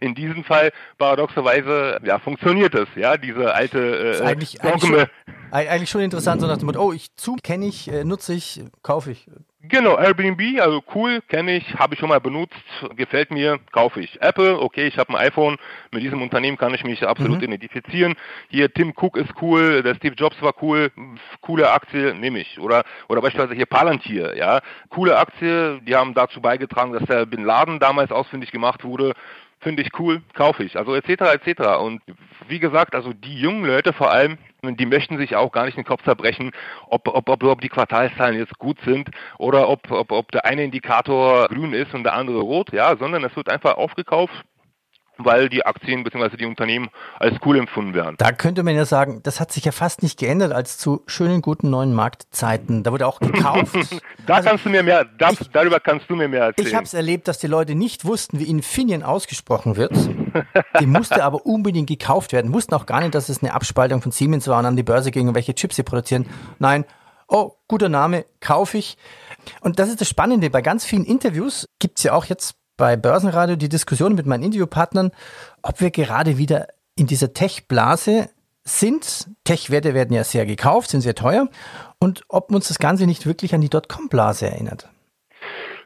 in 0.01 0.15
diesem 0.15 0.45
Fall 0.45 0.73
paradoxerweise, 0.99 2.01
ja, 2.05 2.19
funktioniert 2.19 2.75
es, 2.75 2.89
ja, 2.97 3.17
diese 3.17 3.55
alte 3.55 4.19
äh, 4.21 4.25
eigentlich, 4.25 4.59
Eigentlich 5.57 5.89
schon, 5.89 6.03
interessant, 6.03 6.43
so 6.43 6.47
nach 6.47 6.59
dem 6.59 6.67
Motto, 6.67 6.83
oh, 6.83 6.93
ich 6.93 7.15
zu, 7.17 7.37
kenne 7.43 7.65
ich, 7.65 7.91
äh, 7.91 8.05
nutze 8.05 8.35
ich, 8.35 8.63
kaufe 8.83 9.13
ich. 9.13 9.27
Genau, 9.63 9.97
Airbnb, 9.97 10.61
also 10.61 10.83
cool, 10.95 11.23
kenne 11.23 11.57
ich, 11.57 11.75
habe 11.77 11.95
ich 11.95 12.01
schon 12.01 12.11
mal 12.11 12.21
benutzt, 12.21 12.55
gefällt 12.95 13.31
mir, 13.31 13.59
kaufe 13.73 14.03
ich. 14.03 14.21
Apple, 14.21 14.61
okay, 14.61 14.87
ich 14.87 14.99
habe 14.99 15.15
ein 15.15 15.17
iPhone, 15.17 15.57
mit 15.93 16.03
diesem 16.03 16.21
Unternehmen 16.21 16.59
kann 16.59 16.75
ich 16.75 16.85
mich 16.85 17.05
absolut 17.07 17.39
mhm. 17.39 17.45
identifizieren. 17.45 18.17
Hier 18.49 18.71
Tim 18.71 18.93
Cook 18.95 19.17
ist 19.17 19.33
cool, 19.41 19.83
der 19.83 19.95
Steve 19.95 20.15
Jobs 20.15 20.41
war 20.43 20.53
cool, 20.61 20.93
coole 21.41 21.73
Aktie, 21.73 22.15
nehme 22.15 22.41
ich. 22.41 22.61
Oder 22.61 22.85
oder 23.09 23.23
beispielsweise 23.23 23.55
hier 23.55 23.67
Palantir, 23.67 24.37
ja, 24.37 24.61
coole 24.91 25.17
Aktie, 25.17 25.81
die 25.81 25.97
haben 25.97 26.13
dazu 26.13 26.43
beigetragen, 26.43 26.93
dass 26.93 27.05
der 27.05 27.25
Bin 27.25 27.45
Laden 27.45 27.81
damals 27.81 28.13
ausfindig 28.13 28.53
gemacht 28.53 28.85
wurde 28.85 29.15
finde 29.67 29.83
ich 29.83 29.99
cool, 29.99 30.23
kaufe 30.33 30.63
ich. 30.63 30.79
Also 30.79 30.95
etc. 30.95 31.23
etc. 31.35 31.81
Und 31.81 32.01
wie 32.47 32.61
gesagt, 32.61 32.95
also 32.95 33.13
die 33.13 33.35
jungen 33.35 33.67
Leute 33.67 33.93
vor 33.93 34.13
allem, 34.13 34.39
die 34.63 34.87
möchten 34.87 35.19
sich 35.19 35.35
auch 35.35 35.51
gar 35.51 35.65
nicht 35.65 35.77
den 35.77 35.85
Kopf 35.85 36.05
zerbrechen, 36.05 36.53
ob, 36.87 37.09
ob, 37.09 37.29
ob, 37.29 37.43
ob 37.43 37.61
die 37.61 37.69
Quartalszahlen 37.69 38.39
jetzt 38.39 38.57
gut 38.61 38.79
sind 38.85 39.11
oder 39.39 39.69
ob, 39.69 39.91
ob, 39.91 40.13
ob 40.13 40.31
der 40.31 40.45
eine 40.45 40.63
Indikator 40.63 41.49
grün 41.49 41.73
ist 41.73 41.93
und 41.95 42.05
der 42.05 42.15
andere 42.15 42.43
rot, 42.43 42.73
ja, 42.73 42.97
sondern 42.97 43.25
es 43.25 43.35
wird 43.35 43.51
einfach 43.51 43.77
aufgekauft, 43.77 44.45
weil 45.19 45.49
die 45.49 45.65
Aktien 45.65 46.05
bzw. 46.05 46.37
die 46.37 46.47
Unternehmen 46.47 46.89
als 47.19 47.37
cool 47.45 47.59
empfunden 47.59 47.95
werden. 47.95 48.17
Da 48.19 48.33
könnte 48.33 48.63
man 48.63 48.75
ja 48.75 48.85
sagen, 48.85 49.21
das 49.23 49.41
hat 49.41 49.53
sich 49.53 49.65
ja 49.65 49.73
fast 49.73 50.03
nicht 50.03 50.19
geändert 50.19 50.53
als 50.53 50.79
zu 50.79 51.03
schönen, 51.07 51.43
guten 51.43 51.71
neuen 51.71 51.93
Marktzeiten. 51.95 52.83
Da 52.83 52.93
wurde 52.93 53.07
auch 53.07 53.21
gekauft. 53.21 53.75
da 54.27 54.35
also, 54.35 54.49
kannst 54.49 54.65
du 54.65 54.71
mir 54.71 54.83
mehr, 54.83 55.05
da, 55.19 55.31
ich, 55.31 55.39
darüber 55.51 55.81
kannst 55.81 56.09
du 56.11 56.17
mir 56.17 56.29
mehr 56.29 56.45
erzählen. 56.45 56.69
Ich 56.69 56.75
habe 56.75 56.85
es 56.85 56.95
erlebt, 56.95 57.29
dass 57.29 57.39
die 57.39 57.47
Leute 57.47 57.75
nicht 57.75 58.05
wussten, 58.05 58.39
wie 58.39 58.45
Infineon 58.45 59.03
ausgesprochen 59.03 59.77
wird. 59.77 59.93
die 60.81 60.87
musste 60.87 61.25
aber 61.25 61.47
unbedingt 61.47 61.89
gekauft 61.89 62.33
werden, 62.33 62.53
wussten 62.53 62.75
auch 62.75 62.87
gar 62.87 63.01
nicht, 63.01 63.15
dass 63.15 63.29
es 63.29 63.43
eine 63.43 63.55
Abspaltung 63.55 64.03
von 64.03 64.13
Siemens 64.13 64.49
war 64.49 64.59
und 64.59 64.67
an 64.67 64.77
die 64.77 64.83
Börse 64.83 65.11
ging 65.11 65.29
und 65.29 65.35
welche 65.35 65.55
Chips 65.55 65.77
sie 65.77 65.83
produzieren. 65.83 66.27
Nein, 66.59 66.85
oh, 67.29 67.53
guter 67.69 67.89
Name, 67.89 68.25
kaufe 68.41 68.79
ich. 68.79 68.97
Und 69.61 69.79
das 69.79 69.89
ist 69.89 70.01
das 70.01 70.09
Spannende. 70.09 70.51
Bei 70.51 70.63
ganz 70.63 70.85
vielen 70.85 71.05
Interviews 71.05 71.69
gibt 71.79 71.99
es 71.99 72.05
ja 72.05 72.13
auch 72.13 72.25
jetzt 72.25 72.57
bei 72.77 72.97
Börsenradio 72.97 73.57
die 73.57 73.69
Diskussion 73.69 74.15
mit 74.15 74.27
meinen 74.27 74.43
Interviewpartnern, 74.43 75.13
ob 75.63 75.81
wir 75.81 75.91
gerade 75.91 76.39
wieder 76.39 76.69
in 76.97 77.07
dieser 77.07 77.33
Tech-Blase 77.33 78.29
sind. 78.65 79.29
Tech-Werte 79.45 79.95
werden 79.95 80.15
ja 80.15 80.25
sehr 80.25 80.47
gekauft, 80.47 80.91
sind 80.91 81.01
sehr 81.01 81.15
teuer. 81.15 81.49
Und 81.99 82.25
ob 82.29 82.51
uns 82.53 82.69
das 82.69 82.79
Ganze 82.79 83.07
nicht 83.07 83.27
wirklich 83.27 83.55
an 83.55 83.61
die 83.61 83.71
Dotcom-Blase 83.71 84.47
erinnert. 84.47 84.89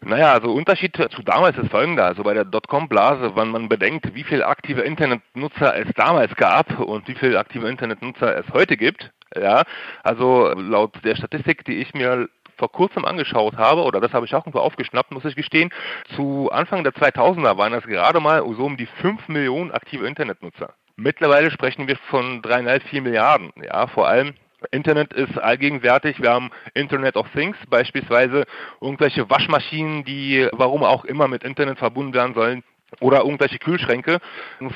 Naja, 0.02 0.32
also 0.32 0.52
Unterschied 0.52 0.96
zu 0.96 1.22
damals 1.22 1.58
ist 1.58 1.70
folgender. 1.70 2.06
Also 2.06 2.22
bei 2.22 2.32
der 2.32 2.46
Dotcom-Blase, 2.46 3.36
wenn 3.36 3.48
man 3.48 3.68
bedenkt, 3.68 4.14
wie 4.14 4.24
viele 4.24 4.46
aktive 4.46 4.80
Internetnutzer 4.80 5.76
es 5.76 5.88
damals 5.94 6.34
gab 6.36 6.78
und 6.78 7.06
wie 7.06 7.14
viele 7.14 7.38
aktive 7.38 7.68
Internetnutzer 7.68 8.34
es 8.38 8.46
heute 8.54 8.78
gibt, 8.78 9.10
ja, 9.36 9.62
also 10.02 10.52
laut 10.54 10.94
der 11.04 11.16
Statistik, 11.16 11.64
die 11.64 11.76
ich 11.76 11.94
mir 11.94 12.28
vor 12.60 12.70
kurzem 12.70 13.04
angeschaut 13.04 13.56
habe, 13.56 13.82
oder 13.82 14.00
das 14.00 14.12
habe 14.12 14.26
ich 14.26 14.34
auch 14.34 14.42
irgendwo 14.42 14.60
aufgeschnappt, 14.60 15.10
muss 15.10 15.24
ich 15.24 15.34
gestehen, 15.34 15.70
zu 16.14 16.50
Anfang 16.52 16.84
der 16.84 16.92
2000er 16.92 17.56
waren 17.56 17.72
das 17.72 17.84
gerade 17.84 18.20
mal 18.20 18.44
so 18.56 18.64
um 18.64 18.76
die 18.76 18.86
5 18.86 19.28
Millionen 19.28 19.72
aktive 19.72 20.06
Internetnutzer. 20.06 20.74
Mittlerweile 20.96 21.50
sprechen 21.50 21.88
wir 21.88 21.96
von 22.10 22.42
3,5, 22.42 22.80
4 22.82 23.02
Milliarden. 23.02 23.52
Ja, 23.64 23.86
vor 23.86 24.06
allem 24.06 24.34
Internet 24.70 25.14
ist 25.14 25.38
allgegenwärtig. 25.38 26.20
Wir 26.20 26.30
haben 26.30 26.50
Internet 26.74 27.16
of 27.16 27.26
Things, 27.32 27.56
beispielsweise 27.70 28.44
irgendwelche 28.82 29.30
Waschmaschinen, 29.30 30.04
die 30.04 30.46
warum 30.52 30.84
auch 30.84 31.06
immer 31.06 31.28
mit 31.28 31.42
Internet 31.42 31.78
verbunden 31.78 32.12
werden 32.12 32.34
sollen 32.34 32.62
oder 33.00 33.20
irgendwelche 33.20 33.58
Kühlschränke. 33.58 34.18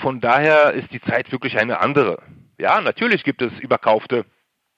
Von 0.01 0.21
daher 0.21 0.73
ist 0.73 0.91
die 0.91 1.03
Zeit 1.03 1.31
wirklich 1.33 1.59
eine 1.59 1.81
andere. 1.81 2.23
Ja, 2.59 2.81
natürlich 2.81 3.25
gibt 3.25 3.43
es 3.43 3.53
überkaufte 3.61 4.25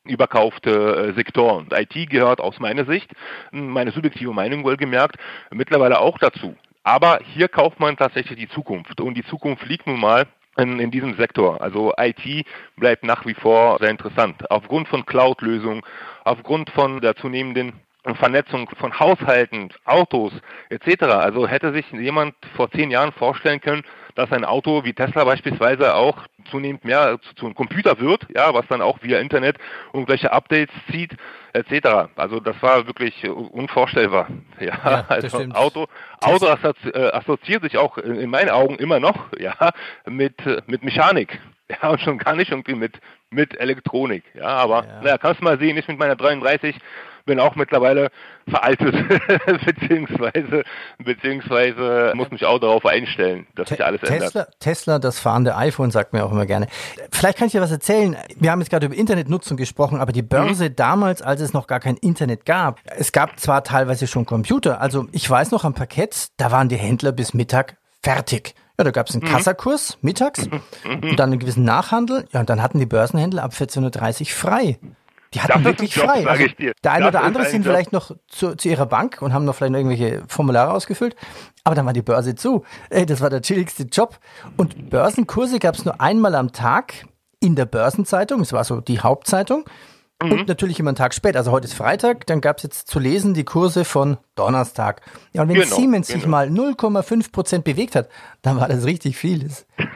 überkaufte 0.09 0.71
äh, 0.71 1.13
Sektoren. 1.15 1.69
IT 1.73 2.11
gehört 2.11 2.41
aus 2.41 2.59
meiner 2.59 2.85
Sicht, 2.85 3.11
meine 3.51 3.91
subjektive 3.91 4.33
Meinung 4.33 4.65
wohlgemerkt, 4.65 5.17
mittlerweile 5.51 6.01
auch 6.01 6.19
dazu. 6.19 6.57
Aber 6.83 7.19
hier 7.25 7.49
kauft 7.49 7.81
man 7.81 7.97
tatsächlich 7.97 8.39
die 8.39 8.49
Zukunft 8.49 9.01
und 9.01 9.15
die 9.15 9.25
Zukunft 9.25 9.67
liegt 9.67 9.87
nun 9.87 9.99
mal 9.99 10.27
in, 10.57 10.79
in 10.79 10.91
diesem 10.91 11.17
Sektor. 11.17 11.61
Also 11.61 11.93
IT 11.99 12.47
bleibt 12.77 13.05
nach 13.05 13.27
wie 13.27 13.35
vor 13.35 13.79
sehr 13.81 13.91
interessant. 13.91 14.51
Aufgrund 14.51 14.89
von 14.89 15.05
Cloud-Lösungen, 15.05 15.83
aufgrund 16.25 16.71
von 16.71 17.01
der 17.01 17.17
zunehmenden 17.17 17.73
Vernetzung 18.15 18.71
von 18.79 18.99
Haushalten, 18.99 19.71
Autos 19.85 20.33
etc. 20.71 21.03
Also 21.03 21.49
hätte 21.49 21.73
sich 21.73 21.91
jemand 21.91 22.35
vor 22.55 22.71
zehn 22.71 22.91
Jahren 22.91 23.13
vorstellen 23.13 23.61
können, 23.61 23.83
dass 24.17 24.33
ein 24.33 24.45
Auto 24.45 24.85
wie 24.85 24.93
Tesla 24.93 25.25
beispielsweise 25.25 25.95
auch 25.95 26.19
zunehmend 26.51 26.85
mehr 26.85 27.19
zu, 27.23 27.35
zu 27.37 27.47
einem 27.47 27.55
Computer 27.55 28.01
wird, 28.01 28.27
ja, 28.35 28.53
was 28.55 28.67
dann 28.69 28.83
auch 28.83 28.99
via 29.03 29.21
Internet 29.21 29.57
irgendwelche 29.93 30.33
Updates 30.33 30.75
zieht 30.91 31.17
etc. 31.53 32.09
Also 32.17 32.41
das 32.41 32.61
war 32.61 32.87
wirklich 32.87 33.29
unvorstellbar. 33.29 34.29
Ja, 34.59 34.79
ja 34.85 35.05
also 35.09 35.45
Auto, 35.53 35.87
Auto 36.23 36.47
äh, 36.47 37.11
assoziiert 37.13 37.63
sich 37.63 37.77
auch 37.77 37.99
in 37.99 38.31
meinen 38.31 38.49
Augen 38.49 38.77
immer 38.77 39.01
noch 39.01 39.27
ja 39.39 39.55
mit 40.07 40.35
mit 40.67 40.83
Mechanik. 40.83 41.39
Ja, 41.83 41.91
und 41.91 42.01
schon 42.01 42.19
gar 42.19 42.37
nicht 42.37 42.53
irgendwie 42.53 42.75
mit, 42.75 43.01
mit 43.31 43.59
Elektronik. 43.59 44.23
Ja, 44.35 44.47
aber 44.47 44.87
ja. 44.87 45.03
naja, 45.03 45.19
kannst 45.19 45.41
du 45.41 45.45
mal 45.45 45.59
sehen, 45.59 45.77
ich 45.77 45.89
mit 45.89 45.99
meiner 45.99 46.17
33 46.17 46.77
bin 47.27 47.41
auch 47.41 47.57
mittlerweile 47.57 48.11
veraltet, 48.49 48.95
beziehungsweise, 49.67 50.63
beziehungsweise 50.99 52.13
muss 52.15 52.31
mich 52.31 52.45
auch 52.47 52.61
darauf 52.61 52.87
einstellen, 52.87 53.47
dass 53.57 53.69
sich 53.69 53.85
alles 53.85 54.01
Tesla, 54.01 54.27
ändert. 54.27 54.61
Tesla, 54.61 54.99
das 55.01 55.19
fahrende 55.19 55.57
iPhone, 55.57 55.91
sagt 55.91 56.13
mir 56.13 56.25
auch 56.25 56.31
immer 56.31 56.47
gerne. 56.47 56.69
Vielleicht 57.11 57.37
kann 57.37 57.49
ich 57.49 57.53
dir 57.53 57.61
was 57.61 57.73
erzählen. 57.73 58.17
Wir 58.37 58.53
haben 58.53 58.61
jetzt 58.61 58.71
gerade 58.71 58.87
über 58.87 58.95
Internetnutzung 58.95 59.57
gesprochen, 59.57 59.99
aber 59.99 60.13
die 60.13 60.23
Börse 60.23 60.71
mhm. 60.71 60.77
damals, 60.77 61.21
als 61.21 61.41
es 61.41 61.53
noch 61.53 61.67
gar 61.67 61.81
kein 61.81 61.97
Internet 61.97 62.47
gab, 62.47 62.81
es 62.97 63.11
gab 63.11 63.39
zwar 63.41 63.65
teilweise 63.65 64.07
schon 64.07 64.25
Computer, 64.25 64.81
also 64.81 65.09
ich 65.11 65.29
weiß 65.29 65.51
noch 65.51 65.65
am 65.65 65.75
Parkett, 65.75 66.29
da 66.37 66.53
waren 66.53 66.69
die 66.69 66.77
Händler 66.77 67.11
bis 67.11 67.35
Mittag 67.35 67.77
fertig. 68.03 68.55
Ja, 68.79 68.85
da 68.85 68.91
gab 68.91 69.09
es 69.09 69.15
einen 69.15 69.25
mhm. 69.25 69.29
Kassakurs 69.29 69.99
mittags 70.03 70.49
mhm. 70.49 71.11
und 71.11 71.17
dann 71.19 71.31
einen 71.31 71.39
gewissen 71.39 71.65
Nachhandel. 71.65 72.27
Ja, 72.33 72.41
und 72.41 72.51
dann 72.51 72.63
hatten 72.63 72.79
die 72.79 72.87
Börsenhändler 72.87 73.43
ab 73.43 73.53
14.30 73.53 74.21
Uhr 74.21 74.27
frei. 74.27 74.79
Die 75.35 75.41
hatten 75.41 75.65
wirklich 75.65 75.95
Job, 75.95 76.07
frei. 76.07 76.27
Also, 76.27 76.47
der 76.59 76.93
eine 76.93 77.09
oder 77.09 77.23
andere 77.23 77.45
sind 77.47 77.65
Job. 77.65 77.73
vielleicht 77.73 77.93
noch 77.93 78.13
zu, 78.29 78.55
zu, 78.55 78.69
ihrer 78.69 78.87
Bank 78.87 79.21
und 79.21 79.33
haben 79.33 79.45
noch 79.45 79.55
vielleicht 79.55 79.75
irgendwelche 79.75 80.23
Formulare 80.29 80.73
ausgefüllt. 80.73 81.17
Aber 81.65 81.75
dann 81.75 81.85
war 81.85 81.93
die 81.93 82.03
Börse 82.03 82.35
zu. 82.35 82.65
Ey, 82.91 83.07
das 83.07 83.21
war 83.21 83.31
der 83.31 83.43
chilligste 83.43 83.85
Job. 83.85 84.19
Und 84.57 84.89
Börsenkurse 84.91 85.59
gab 85.59 85.75
es 85.75 85.85
nur 85.85 86.01
einmal 86.01 86.35
am 86.35 86.53
Tag 86.53 87.07
in 87.41 87.57
der 87.57 87.67
Börsenzeitung. 87.67 88.41
Es 88.41 88.53
war 88.53 88.65
so 88.65 88.81
die 88.81 89.01
Hauptzeitung. 89.01 89.65
Mhm. 90.23 90.33
Und 90.33 90.49
natürlich 90.49 90.81
immer 90.81 90.91
einen 90.91 90.97
Tag 90.97 91.13
spät. 91.13 91.37
Also 91.37 91.51
heute 91.51 91.67
ist 91.67 91.75
Freitag, 91.75 92.27
dann 92.27 92.41
gab 92.41 92.57
es 92.59 92.63
jetzt 92.63 92.89
zu 92.89 92.99
lesen 92.99 93.35
die 93.35 93.45
Kurse 93.45 93.85
von 93.85 94.17
Donnerstag. 94.35 95.03
Ja, 95.33 95.43
und 95.43 95.49
wenn 95.49 95.57
genau, 95.57 95.77
Siemens 95.77 96.09
genau. 96.09 96.21
sich 96.21 96.29
mal 96.29 96.49
0,5 96.49 97.33
Prozent 97.33 97.65
bewegt 97.65 97.97
hat, 97.97 98.09
dann 98.47 98.61
war 98.61 98.69
das 98.69 98.87
richtig 98.87 99.17
viel. 99.17 99.49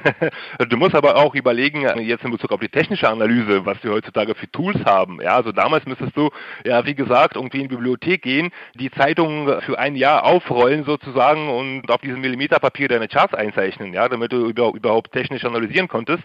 du 0.68 0.76
musst 0.76 0.96
aber 0.96 1.14
auch 1.14 1.36
überlegen, 1.36 1.86
jetzt 2.00 2.24
in 2.24 2.32
Bezug 2.32 2.50
auf 2.50 2.58
die 2.58 2.68
technische 2.68 3.08
Analyse, 3.08 3.64
was 3.64 3.82
wir 3.84 3.92
heutzutage 3.92 4.34
für 4.34 4.50
Tools 4.50 4.84
haben. 4.84 5.20
Ja, 5.22 5.36
also 5.36 5.52
damals 5.52 5.86
müsstest 5.86 6.16
du, 6.16 6.30
ja, 6.64 6.84
wie 6.84 6.96
gesagt, 6.96 7.36
irgendwie 7.36 7.58
in 7.58 7.68
die 7.68 7.76
Bibliothek 7.76 8.22
gehen, 8.22 8.50
die 8.74 8.90
Zeitung 8.90 9.60
für 9.62 9.78
ein 9.78 9.94
Jahr 9.94 10.24
aufrollen 10.24 10.84
sozusagen 10.84 11.48
und 11.48 11.88
auf 11.92 12.00
diesem 12.00 12.20
Millimeterpapier 12.20 12.88
deine 12.88 13.06
Charts 13.06 13.34
einzeichnen, 13.34 13.94
ja, 13.94 14.08
damit 14.08 14.32
du 14.32 14.48
überhaupt 14.48 15.12
technisch 15.12 15.44
analysieren 15.44 15.86
konntest. 15.86 16.24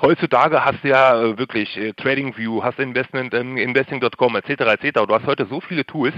Heutzutage 0.00 0.64
hast 0.64 0.82
du 0.82 0.88
ja 0.88 1.20
äh, 1.20 1.38
wirklich 1.38 1.76
äh, 1.76 1.92
TradingView, 1.92 2.62
hast 2.62 2.78
Investment, 2.78 3.34
ähm, 3.34 3.58
Investing.com 3.58 4.36
etc. 4.36 4.50
etc. 4.50 5.00
Du 5.06 5.14
hast 5.14 5.26
heute 5.26 5.46
so 5.50 5.60
viele 5.60 5.84
Tools, 5.84 6.14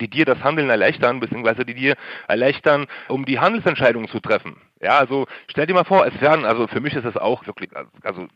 die 0.00 0.08
dir 0.08 0.24
das 0.24 0.42
Handeln 0.42 0.70
erleichtern, 0.70 1.20
beziehungsweise 1.20 1.64
die 1.64 1.74
dir 1.74 1.96
erleichtern, 2.28 2.86
um 3.08 3.24
die 3.24 3.38
Handelsentscheidungen 3.38 4.08
zu 4.08 4.20
treffen. 4.20 4.56
Ja, 4.82 4.98
also 4.98 5.26
stell 5.46 5.66
dir 5.66 5.74
mal 5.74 5.84
vor, 5.84 6.04
es 6.04 6.20
werden, 6.20 6.44
also 6.44 6.66
für 6.66 6.80
mich 6.80 6.94
ist 6.94 7.04
es 7.04 7.16
auch 7.16 7.46
wirklich, 7.46 7.70
also 8.02 8.26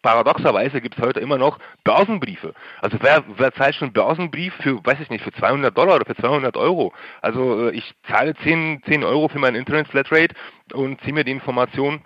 paradoxerweise 0.00 0.80
gibt 0.80 0.96
es 0.96 1.04
heute 1.04 1.20
immer 1.20 1.36
noch 1.36 1.58
Börsenbriefe. 1.84 2.54
Also 2.80 2.96
wer, 3.02 3.22
wer 3.36 3.52
zahlt 3.52 3.74
schon 3.74 3.88
einen 3.88 3.92
Börsenbrief 3.92 4.54
für, 4.62 4.82
weiß 4.82 5.00
ich 5.00 5.10
nicht, 5.10 5.22
für 5.22 5.32
200 5.32 5.76
Dollar 5.76 5.96
oder 5.96 6.06
für 6.06 6.16
200 6.16 6.56
Euro? 6.56 6.94
Also 7.20 7.68
äh, 7.68 7.72
ich 7.72 7.94
zahle 8.08 8.34
10, 8.34 8.84
10 8.86 9.04
Euro 9.04 9.28
für 9.28 9.38
mein 9.38 9.54
Internet 9.54 9.88
Flatrate 9.88 10.34
und 10.72 10.98
ziehe 11.02 11.12
mir 11.12 11.24
die 11.24 11.32
Information 11.32 12.00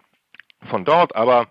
von 0.68 0.84
dort, 0.84 1.14
aber 1.14 1.46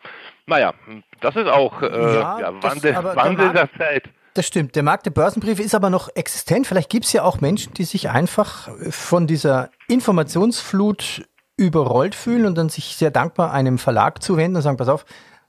naja, 0.46 0.74
das 1.22 1.38
ist 1.38 1.48
auch 1.48 1.82
äh, 1.82 1.88
ja, 1.88 2.40
ja, 2.42 2.64
Wandel, 2.64 2.96
Wandel 2.96 3.54
der 3.54 3.72
Zeit. 3.78 4.10
Das 4.34 4.46
stimmt. 4.46 4.76
Der 4.76 4.84
Markt 4.84 5.06
der 5.06 5.12
Börsenbriefe 5.12 5.62
ist 5.64 5.74
aber 5.74 5.90
noch 5.90 6.10
existent. 6.16 6.68
Vielleicht 6.68 6.90
gibt 6.90 7.06
es 7.06 7.14
ja 7.14 7.24
auch 7.24 7.42
Menschen, 7.42 7.74
die 7.74 7.84
sich 7.84 8.10
einfach 8.10 8.70
von 8.90 9.26
dieser 9.26 9.70
Informationsflut 9.88 11.24
überrollt 11.60 12.16
fühlen 12.16 12.46
und 12.46 12.58
dann 12.58 12.70
sich 12.70 12.96
sehr 12.96 13.12
dankbar 13.12 13.51
einem 13.51 13.78
Verlag 13.78 14.24
zuwenden 14.24 14.56
und 14.56 14.62
sagen, 14.62 14.78
pass 14.78 14.88
auf, 14.88 15.06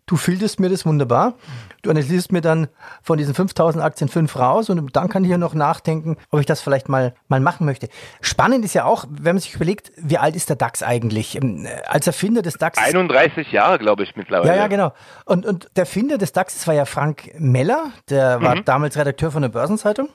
du 0.06 0.16
filterst 0.16 0.58
mir 0.58 0.68
das 0.68 0.84
wunderbar. 0.84 1.34
Du 1.82 1.90
analysierst 1.90 2.32
mir 2.32 2.40
dann 2.40 2.66
von 3.00 3.16
diesen 3.16 3.32
5000 3.32 3.82
Aktien 3.82 4.08
fünf 4.08 4.36
raus 4.36 4.68
und 4.68 4.94
dann 4.96 5.08
kann 5.08 5.22
ich 5.24 5.30
ja 5.30 5.38
noch 5.38 5.54
nachdenken, 5.54 6.16
ob 6.30 6.40
ich 6.40 6.46
das 6.46 6.60
vielleicht 6.60 6.88
mal, 6.88 7.14
mal 7.28 7.38
machen 7.38 7.64
möchte. 7.64 7.88
Spannend 8.20 8.64
ist 8.64 8.74
ja 8.74 8.84
auch, 8.84 9.04
wenn 9.08 9.36
man 9.36 9.40
sich 9.40 9.54
überlegt, 9.54 9.92
wie 9.96 10.18
alt 10.18 10.34
ist 10.34 10.48
der 10.48 10.56
DAX 10.56 10.82
eigentlich? 10.82 11.36
Ähm, 11.36 11.66
als 11.86 12.08
Erfinder 12.08 12.42
des 12.42 12.54
DAX. 12.54 12.76
31 12.76 13.52
Jahre, 13.52 13.78
glaube 13.78 14.02
ich, 14.02 14.16
mittlerweile. 14.16 14.50
Ja, 14.50 14.56
ja, 14.56 14.66
genau. 14.66 14.92
Und, 15.24 15.46
und 15.46 15.70
der 15.76 15.82
Erfinder 15.82 16.18
des 16.18 16.32
DAX 16.32 16.66
war 16.66 16.74
ja 16.74 16.86
Frank 16.86 17.30
Meller, 17.38 17.92
der 18.08 18.42
war 18.42 18.56
mhm. 18.56 18.64
damals 18.64 18.96
Redakteur 18.98 19.30
von 19.30 19.42
der 19.42 19.48
Börsenzeitung. 19.48 20.08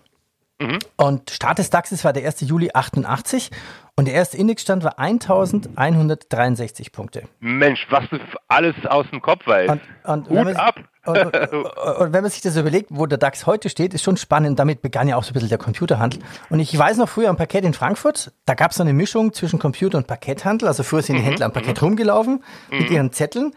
Mhm. 0.60 0.80
Und 0.96 1.32
Start 1.32 1.60
des 1.60 1.70
DAXes 1.70 2.06
war 2.06 2.14
der 2.14 2.26
1. 2.26 2.42
Juli 2.42 2.72
88 2.74 3.52
und 3.98 4.06
der 4.06 4.14
erste 4.14 4.38
Indexstand 4.38 4.84
war 4.84 5.00
1163 5.00 6.92
Punkte. 6.92 7.24
Mensch, 7.40 7.86
was 7.90 8.10
du 8.10 8.20
alles 8.48 8.76
aus 8.86 9.06
dem 9.12 9.22
Kopf 9.22 9.46
weißt. 9.48 9.70
Und, 9.70 9.82
und 10.04 10.30
Hut 10.30 10.46
man, 10.46 10.56
ab! 10.56 10.76
Und, 11.06 11.18
und, 11.26 12.14
wenn 12.14 12.22
man 12.22 12.30
sich 12.30 12.42
das 12.42 12.56
überlegt, 12.58 12.88
wo 12.90 13.06
der 13.06 13.18
DAX 13.18 13.46
heute 13.46 13.70
steht, 13.70 13.94
ist 13.94 14.04
schon 14.04 14.18
spannend. 14.18 14.58
Damit 14.60 14.82
begann 14.82 15.08
ja 15.08 15.18
auch 15.18 15.24
so 15.24 15.32
ein 15.32 15.34
bisschen 15.34 15.50
der 15.50 15.58
Computerhandel. 15.58 16.22
Und 16.50 16.60
ich 16.60 16.78
weiß 16.78 16.98
noch 16.98 17.10
früher 17.10 17.30
am 17.30 17.38
Parkett 17.38 17.66
in 17.66 17.74
Frankfurt, 17.74 18.32
da 18.46 18.54
gab 18.54 18.72
es 18.72 18.78
so 18.78 18.84
eine 18.84 18.94
Mischung 18.94 19.34
zwischen 19.34 19.60
Computer 19.60 19.98
und 19.98 20.08
Parketthandel. 20.08 20.68
Also 20.68 20.84
früher 20.84 21.02
sind 21.02 21.16
die 21.16 21.22
mhm. 21.22 21.28
Händler 21.28 21.46
am 21.48 21.54
Parkett 21.54 21.82
mhm. 21.82 21.88
rumgelaufen 21.88 22.44
mhm. 22.72 22.78
mit 22.78 22.90
ihren 22.90 23.12
Zetteln. 23.12 23.54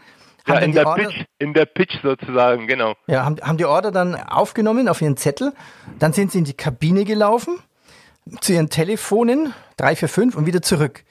Ja, 0.49 0.59
in 0.59 0.71
der, 0.71 0.85
Pitch, 0.85 1.25
in 1.39 1.53
der 1.53 1.65
Pitch 1.65 2.01
sozusagen, 2.01 2.67
genau. 2.67 2.95
Ja, 3.07 3.25
haben, 3.25 3.37
haben 3.41 3.57
die 3.57 3.65
Order 3.65 3.91
dann 3.91 4.15
aufgenommen 4.15 4.87
auf 4.87 5.01
ihren 5.01 5.17
Zettel. 5.17 5.53
Dann 5.99 6.13
sind 6.13 6.31
sie 6.31 6.39
in 6.39 6.45
die 6.45 6.53
Kabine 6.53 7.05
gelaufen 7.05 7.59
zu 8.41 8.53
ihren 8.53 8.69
Telefonen, 8.69 9.53
drei, 9.77 9.95
vier, 9.95 10.09
fünf 10.09 10.35
und 10.35 10.45
wieder 10.45 10.61
zurück. 10.61 11.03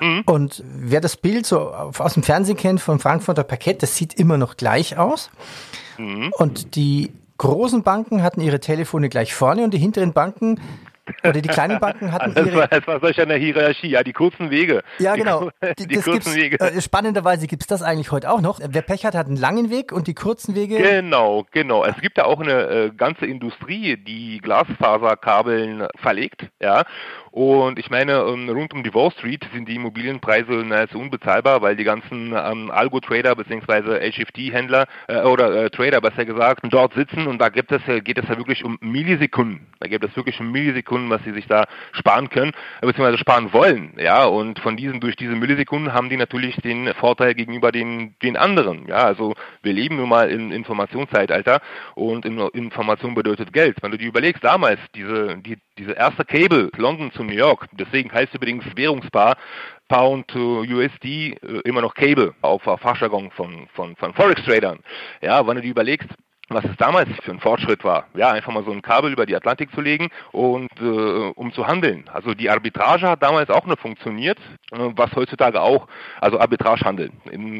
Mhm. 0.00 0.22
Und 0.26 0.62
wer 0.66 1.00
das 1.00 1.16
Bild 1.16 1.46
so 1.46 1.72
aus 1.72 2.14
dem 2.14 2.22
Fernsehen 2.22 2.56
kennt 2.56 2.80
vom 2.80 2.98
Frankfurter 2.98 3.44
Parkett, 3.44 3.82
das 3.82 3.96
sieht 3.96 4.14
immer 4.14 4.36
noch 4.36 4.56
gleich 4.56 4.98
aus. 4.98 5.30
Mhm. 5.98 6.32
Und 6.36 6.74
die 6.76 7.12
großen 7.38 7.82
Banken 7.82 8.22
hatten 8.22 8.40
ihre 8.40 8.60
Telefone 8.60 9.08
gleich 9.08 9.34
vorne 9.34 9.64
und 9.64 9.74
die 9.74 9.78
hinteren 9.78 10.12
Banken 10.12 10.60
oder 11.22 11.40
die 11.40 11.48
kleinen 11.48 11.80
Banken 11.80 12.12
hatten 12.12 12.34
das 12.34 12.46
ihre... 12.46 12.56
War, 12.56 12.68
das 12.68 12.86
war 12.86 13.00
solch 13.00 13.20
eine 13.20 13.34
Hierarchie, 13.34 13.88
ja, 13.88 14.02
die 14.02 14.12
kurzen 14.12 14.50
Wege. 14.50 14.82
Ja, 14.98 15.14
genau. 15.14 15.50
Die, 15.78 15.86
die 15.86 15.96
kurzen 15.96 16.34
Wege. 16.34 16.60
Äh, 16.60 16.80
spannenderweise 16.80 17.46
gibt 17.46 17.62
es 17.62 17.66
das 17.66 17.82
eigentlich 17.82 18.10
heute 18.10 18.30
auch 18.30 18.40
noch. 18.40 18.60
Wer 18.62 18.82
Pech 18.82 19.04
hat, 19.04 19.14
hat 19.14 19.26
einen 19.26 19.36
langen 19.36 19.70
Weg 19.70 19.92
und 19.92 20.06
die 20.06 20.14
kurzen 20.14 20.54
Wege... 20.54 20.76
Genau, 20.76 21.46
genau. 21.50 21.84
Es 21.84 21.96
gibt 22.00 22.18
ja 22.18 22.24
auch 22.24 22.40
eine 22.40 22.68
äh, 22.68 22.90
ganze 22.90 23.26
Industrie, 23.26 23.96
die 23.96 24.38
Glasfaserkabeln 24.38 25.88
verlegt, 25.96 26.48
ja, 26.60 26.84
und 27.34 27.80
ich 27.80 27.90
meine, 27.90 28.12
ähm, 28.12 28.48
rund 28.48 28.72
um 28.74 28.84
die 28.84 28.94
Wall 28.94 29.10
Street 29.10 29.44
sind 29.52 29.68
die 29.68 29.74
Immobilienpreise 29.74 30.52
nahezu 30.52 31.00
unbezahlbar, 31.00 31.62
weil 31.62 31.74
die 31.74 31.82
ganzen 31.82 32.32
ähm, 32.32 32.70
Algo-Trader 32.70 33.34
bzw. 33.34 34.08
HFT-Händler 34.08 34.86
äh, 35.08 35.20
oder 35.22 35.64
äh, 35.64 35.68
Trader 35.68 36.00
besser 36.00 36.26
gesagt 36.26 36.60
dort 36.70 36.94
sitzen 36.94 37.26
und 37.26 37.40
da 37.40 37.48
gibt 37.48 37.72
es, 37.72 37.82
geht 38.04 38.18
es 38.18 38.28
ja 38.28 38.36
wirklich 38.38 38.64
um 38.64 38.78
Millisekunden. 38.80 39.66
Da 39.80 39.88
gibt 39.88 40.04
es 40.04 40.14
wirklich 40.14 40.38
um 40.38 40.52
Millisekunden, 40.52 41.10
was 41.10 41.24
sie 41.24 41.32
sich 41.32 41.48
da 41.48 41.64
sparen 41.90 42.30
können, 42.30 42.52
äh, 42.82 42.86
bzw. 42.86 43.16
sparen 43.16 43.52
wollen. 43.52 43.94
Ja, 43.98 44.26
und 44.26 44.60
von 44.60 44.76
diesen, 44.76 45.00
durch 45.00 45.16
diese 45.16 45.34
Millisekunden 45.34 45.92
haben 45.92 46.10
die 46.10 46.16
natürlich 46.16 46.54
den 46.58 46.94
Vorteil 46.94 47.34
gegenüber 47.34 47.72
den, 47.72 48.14
den 48.22 48.36
anderen. 48.36 48.86
Ja, 48.86 48.98
also 48.98 49.34
wir 49.60 49.72
leben 49.72 49.96
nun 49.96 50.08
mal 50.08 50.30
im 50.30 50.52
Informationszeitalter 50.52 51.60
und 51.96 52.26
Information 52.26 53.16
bedeutet 53.16 53.52
Geld. 53.52 53.78
Wenn 53.82 53.90
du 53.90 53.98
dir 53.98 54.06
überlegst, 54.06 54.44
damals 54.44 54.78
diese, 54.94 55.36
die, 55.38 55.58
diese 55.78 55.94
erste 55.94 56.24
Cable 56.24 56.70
London 56.76 57.10
zu 57.10 57.23
New 57.26 57.34
York, 57.34 57.66
deswegen 57.72 58.12
heißt 58.12 58.34
übrigens 58.34 58.64
Währungspaar 58.74 59.36
Pound 59.88 60.28
to 60.28 60.62
USD 60.62 61.04
äh, 61.04 61.36
immer 61.64 61.82
noch 61.82 61.94
Cable 61.94 62.34
auf 62.42 62.62
Fachjargon 62.62 63.30
von, 63.32 63.68
von, 63.74 63.94
von 63.96 64.14
Forex-Tradern. 64.14 64.80
Ja, 65.20 65.46
wenn 65.46 65.56
du 65.56 65.62
dir 65.62 65.70
überlegst, 65.70 66.08
was 66.48 66.64
es 66.64 66.76
damals 66.76 67.08
für 67.22 67.30
ein 67.30 67.40
Fortschritt 67.40 67.84
war. 67.84 68.06
Ja, 68.14 68.30
einfach 68.30 68.52
mal 68.52 68.64
so 68.64 68.70
ein 68.70 68.82
Kabel 68.82 69.12
über 69.12 69.26
die 69.26 69.34
Atlantik 69.34 69.72
zu 69.74 69.80
legen 69.80 70.10
und 70.32 70.70
äh, 70.80 70.84
um 71.34 71.52
zu 71.52 71.66
handeln. 71.66 72.08
Also 72.12 72.34
die 72.34 72.50
Arbitrage 72.50 73.08
hat 73.08 73.22
damals 73.22 73.50
auch 73.50 73.66
noch 73.66 73.78
funktioniert, 73.78 74.38
äh, 74.72 74.78
was 74.94 75.14
heutzutage 75.14 75.60
auch, 75.60 75.88
also 76.20 76.38
Arbitragehandel. 76.38 77.10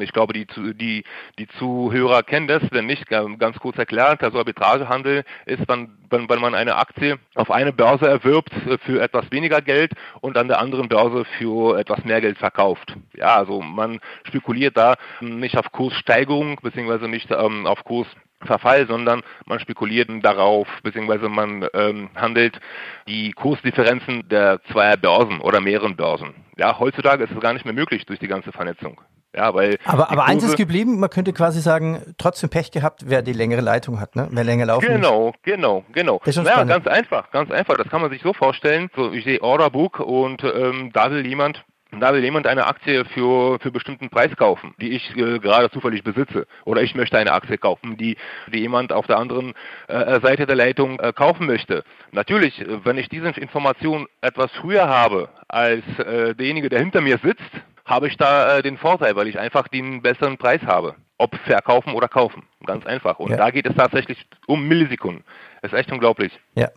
Ich 0.01 0.13
glaube, 0.13 0.33
die, 0.33 0.45
die, 0.75 1.03
die 1.39 1.47
Zuhörer 1.59 2.23
kennen 2.23 2.47
das, 2.47 2.61
wenn 2.71 2.85
nicht, 2.85 3.07
ganz 3.07 3.59
kurz 3.59 3.77
erklärt. 3.77 4.23
Also 4.23 4.37
Arbitragehandel 4.37 5.23
ist, 5.45 5.67
wenn, 5.67 5.89
wenn, 6.09 6.29
wenn 6.29 6.39
man 6.39 6.53
eine 6.53 6.75
Aktie 6.75 7.17
auf 7.33 7.49
eine 7.51 7.73
Börse 7.73 8.07
erwirbt 8.07 8.53
äh, 8.67 8.77
für 8.79 9.01
etwas 9.01 9.31
weniger 9.31 9.61
Geld 9.61 9.93
und 10.21 10.37
an 10.37 10.47
der 10.47 10.59
anderen 10.59 10.89
Börse 10.89 11.25
für 11.37 11.79
etwas 11.79 12.03
mehr 12.05 12.21
Geld 12.21 12.37
verkauft. 12.37 12.95
Ja, 13.15 13.35
also 13.35 13.61
man 13.61 13.99
spekuliert 14.23 14.77
da 14.77 14.95
nicht 15.21 15.57
auf 15.57 15.71
Kurssteigerung, 15.71 16.59
beziehungsweise 16.61 17.07
nicht 17.07 17.31
ähm, 17.31 17.65
auf 17.65 17.83
Kurs 17.83 18.07
Verfall, 18.45 18.87
sondern 18.87 19.21
man 19.45 19.59
spekuliert 19.59 20.09
darauf, 20.21 20.67
beziehungsweise 20.83 21.29
man 21.29 21.67
ähm, 21.73 22.09
handelt 22.15 22.59
die 23.07 23.31
Kursdifferenzen 23.31 24.27
der 24.29 24.61
zweier 24.71 24.97
Börsen 24.97 25.41
oder 25.41 25.59
mehreren 25.61 25.95
Börsen. 25.95 26.33
Ja, 26.57 26.79
heutzutage 26.79 27.23
ist 27.23 27.31
es 27.31 27.39
gar 27.39 27.53
nicht 27.53 27.65
mehr 27.65 27.73
möglich 27.73 28.05
durch 28.05 28.19
die 28.19 28.27
ganze 28.27 28.51
Vernetzung. 28.51 29.01
Ja, 29.35 29.53
weil 29.53 29.77
aber 29.83 30.09
aber 30.11 30.23
eins 30.25 30.43
ist 30.45 30.55
geblieben, 30.55 30.97
man 30.97 31.09
könnte 31.09 31.33
quasi 31.33 31.59
sagen, 31.59 32.01
trotzdem 32.17 32.49
Pech 32.49 32.71
gehabt, 32.71 33.03
wer 33.07 33.21
die 33.21 33.33
längere 33.33 33.59
Leitung 33.59 33.99
hat, 33.99 34.15
ne? 34.15 34.29
wer 34.31 34.45
länger 34.45 34.65
laufen 34.65 34.85
Genau, 34.87 35.27
muss. 35.27 35.35
genau, 35.43 35.83
genau. 35.91 36.21
Das 36.23 36.37
ist 36.37 36.47
ja, 36.47 36.63
ganz 36.63 36.87
einfach, 36.87 37.31
ganz 37.31 37.51
einfach. 37.51 37.75
Das 37.75 37.89
kann 37.89 38.01
man 38.01 38.11
sich 38.11 38.21
so 38.21 38.31
vorstellen. 38.31 38.89
So, 38.95 39.11
ich 39.11 39.25
sehe 39.25 39.41
Orderbook 39.41 39.99
und 39.99 40.41
ähm, 40.43 40.91
da 40.93 41.11
will 41.11 41.27
jemand 41.27 41.65
da 41.91 42.13
will 42.13 42.23
jemand 42.23 42.47
eine 42.47 42.67
Aktie 42.67 43.05
für, 43.05 43.59
für 43.59 43.71
bestimmten 43.71 44.09
Preis 44.09 44.35
kaufen, 44.35 44.73
die 44.79 44.91
ich 44.91 45.15
äh, 45.15 45.39
gerade 45.39 45.69
zufällig 45.71 46.03
besitze. 46.03 46.47
Oder 46.65 46.81
ich 46.81 46.95
möchte 46.95 47.17
eine 47.17 47.31
Aktie 47.31 47.57
kaufen, 47.57 47.97
die, 47.97 48.17
die 48.47 48.59
jemand 48.59 48.91
auf 48.91 49.07
der 49.07 49.17
anderen 49.17 49.53
äh, 49.87 50.19
Seite 50.19 50.45
der 50.45 50.55
Leitung 50.55 50.99
äh, 50.99 51.13
kaufen 51.13 51.47
möchte. 51.47 51.83
Natürlich, 52.11 52.59
äh, 52.61 52.85
wenn 52.85 52.97
ich 52.97 53.09
diese 53.09 53.29
Information 53.29 54.07
etwas 54.21 54.51
früher 54.53 54.87
habe 54.87 55.29
als 55.47 55.83
äh, 55.99 56.35
derjenige, 56.35 56.69
der 56.69 56.79
hinter 56.79 57.01
mir 57.01 57.17
sitzt, 57.23 57.51
habe 57.85 58.07
ich 58.07 58.17
da 58.17 58.57
äh, 58.57 58.61
den 58.63 58.77
Vorteil, 58.77 59.15
weil 59.15 59.27
ich 59.27 59.39
einfach 59.39 59.67
den 59.67 60.01
besseren 60.01 60.37
Preis 60.37 60.61
habe. 60.65 60.95
Ob 61.17 61.35
verkaufen 61.45 61.93
oder 61.93 62.09
kaufen. 62.09 62.43
Ganz 62.65 62.85
einfach. 62.85 63.19
Und 63.19 63.31
ja. 63.31 63.37
da 63.37 63.51
geht 63.51 63.67
es 63.67 63.75
tatsächlich 63.75 64.25
um 64.47 64.67
Millisekunden. 64.67 65.23
Das 65.61 65.71
ist 65.71 65.79
echt 65.79 65.91
unglaublich. 65.91 66.37
Ja. 66.55 66.69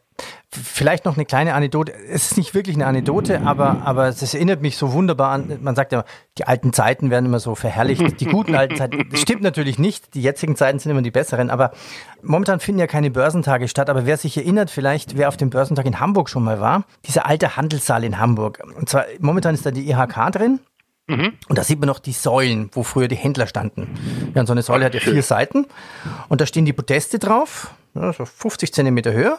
Vielleicht 0.63 1.05
noch 1.05 1.17
eine 1.17 1.25
kleine 1.25 1.55
Anekdote. 1.55 1.93
Es 1.93 2.33
ist 2.33 2.37
nicht 2.37 2.55
wirklich 2.55 2.77
eine 2.77 2.87
Anekdote, 2.87 3.43
aber, 3.43 3.83
aber 3.85 4.09
es 4.09 4.35
erinnert 4.35 4.63
mich 4.63 4.77
so 4.77 4.93
wunderbar 4.93 5.31
an, 5.31 5.59
man 5.61 5.75
sagt 5.75 5.93
ja, 5.93 6.05
die 6.39 6.47
alten 6.47 6.73
Zeiten 6.73 7.11
werden 7.11 7.27
immer 7.27 7.41
so 7.41 7.55
verherrlicht, 7.55 8.21
die 8.21 8.27
guten 8.27 8.55
alten 8.55 8.77
Zeiten. 8.77 9.09
Das 9.11 9.21
stimmt 9.21 9.43
natürlich 9.43 9.79
nicht, 9.79 10.15
die 10.15 10.23
jetzigen 10.23 10.57
Zeiten 10.57 10.79
sind 10.79 10.91
immer 10.91 11.03
die 11.03 11.11
besseren, 11.11 11.51
aber 11.51 11.73
momentan 12.23 12.61
finden 12.61 12.81
ja 12.81 12.87
keine 12.87 13.11
Börsentage 13.11 13.69
statt. 13.69 13.91
Aber 13.91 14.07
wer 14.07 14.17
sich 14.17 14.37
erinnert, 14.37 14.71
vielleicht, 14.71 15.17
wer 15.17 15.29
auf 15.29 15.37
dem 15.37 15.51
Börsentag 15.51 15.87
in 15.87 16.01
Hamburg 16.01 16.31
schon 16.31 16.45
mal 16.45 16.61
war, 16.61 16.85
dieser 17.07 17.27
alte 17.27 17.57
Handelssaal 17.57 18.05
in 18.05 18.19
Hamburg. 18.19 18.63
Und 18.79 18.89
zwar, 18.89 19.05
momentan 19.21 19.55
ist 19.55 19.67
da 19.67 19.71
die 19.71 19.91
IHK 19.91 20.33
drin 20.33 20.61
Mhm. 21.09 21.33
Und 21.49 21.59
da 21.59 21.65
sieht 21.65 21.81
man 21.81 21.87
noch 21.87 21.99
die 21.99 22.13
Säulen, 22.13 22.69
wo 22.73 22.83
früher 22.83 23.09
die 23.09 23.17
Händler 23.17 23.47
standen. 23.47 23.89
Ja, 24.35 24.43
und 24.43 24.47
so 24.47 24.53
eine 24.53 24.63
Säule 24.63 24.85
hat 24.85 24.95
ja 24.95 25.01
vier 25.01 25.23
Seiten 25.23 25.67
und 26.29 26.41
da 26.41 26.47
stehen 26.47 26.67
die 26.67 26.75
Podeste 26.75 27.19
drauf, 27.19 27.71
so 27.95 28.25
50 28.25 28.73
Zentimeter 28.73 29.13
höher. 29.13 29.39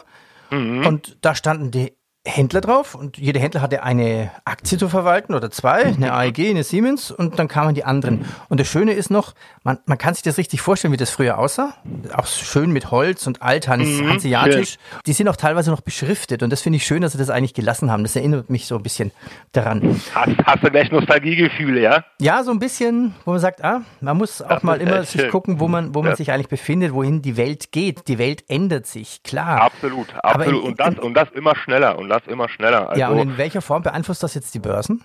Mhm. 0.50 0.86
Und 0.86 1.18
da 1.22 1.34
standen 1.34 1.70
die 1.70 1.96
Händler 2.26 2.60
drauf 2.60 2.94
und 2.94 3.16
jeder 3.16 3.40
Händler 3.40 3.62
hatte 3.62 3.82
eine 3.82 4.30
Aktie 4.44 4.76
zu 4.76 4.90
verwalten 4.90 5.34
oder 5.34 5.50
zwei, 5.50 5.86
eine 5.86 6.12
AEG, 6.12 6.50
eine 6.50 6.64
Siemens 6.64 7.10
und 7.10 7.38
dann 7.38 7.48
kamen 7.48 7.74
die 7.74 7.84
anderen. 7.84 8.26
Und 8.50 8.60
das 8.60 8.68
Schöne 8.68 8.92
ist 8.92 9.10
noch, 9.10 9.34
man, 9.62 9.78
man 9.86 9.96
kann 9.96 10.12
sich 10.12 10.22
das 10.22 10.36
richtig 10.36 10.60
vorstellen, 10.60 10.92
wie 10.92 10.98
das 10.98 11.08
früher 11.08 11.38
aussah. 11.38 11.74
Auch 12.12 12.26
schön 12.26 12.72
mit 12.72 12.90
Holz 12.90 13.26
und 13.26 13.40
althans, 13.40 13.88
mhm, 13.88 14.10
hanseatisch. 14.10 14.76
Die 15.06 15.14
sind 15.14 15.28
auch 15.28 15.36
teilweise 15.36 15.70
noch 15.70 15.80
beschriftet 15.80 16.42
und 16.42 16.50
das 16.50 16.60
finde 16.60 16.76
ich 16.76 16.84
schön, 16.84 17.00
dass 17.00 17.12
sie 17.12 17.18
das 17.18 17.30
eigentlich 17.30 17.54
gelassen 17.54 17.90
haben. 17.90 18.02
Das 18.02 18.14
erinnert 18.14 18.50
mich 18.50 18.66
so 18.66 18.76
ein 18.76 18.82
bisschen 18.82 19.12
daran. 19.52 19.98
Hast, 20.14 20.32
hast 20.44 20.62
du 20.62 20.70
gleich 20.70 20.90
Nostalgiegefühle, 20.90 21.80
ja? 21.80 22.04
Ja, 22.20 22.44
so 22.44 22.50
ein 22.50 22.58
bisschen, 22.58 23.14
wo 23.24 23.30
man 23.30 23.40
sagt, 23.40 23.64
ah, 23.64 23.80
man 24.02 24.18
muss 24.18 24.42
auch 24.42 24.48
das 24.48 24.62
mal 24.62 24.78
immer 24.78 25.04
sich 25.04 25.22
schön. 25.22 25.30
gucken, 25.30 25.58
wo 25.58 25.68
man, 25.68 25.94
wo 25.94 26.02
man 26.02 26.10
ja. 26.10 26.16
sich 26.16 26.30
eigentlich 26.32 26.48
befindet, 26.48 26.92
wohin 26.92 27.22
die 27.22 27.38
Welt 27.38 27.72
geht. 27.72 28.08
Die 28.08 28.18
Welt 28.18 28.44
ändert 28.48 28.86
sich, 28.86 29.22
klar. 29.22 29.62
Absolut, 29.62 30.08
absolut. 30.22 30.62
In, 30.62 30.68
und 30.68 30.80
das, 30.80 30.98
und 30.98 31.14
das 31.14 31.30
immer 31.30 31.56
schneller. 31.56 31.98
Und 31.98 32.09
das 32.10 32.26
immer 32.26 32.48
schneller. 32.48 32.90
Also, 32.90 33.00
ja, 33.00 33.08
und 33.08 33.18
in 33.18 33.38
welcher 33.38 33.62
Form 33.62 33.82
beeinflusst 33.82 34.22
das 34.22 34.34
jetzt 34.34 34.54
die 34.54 34.58
Börsen? 34.58 35.02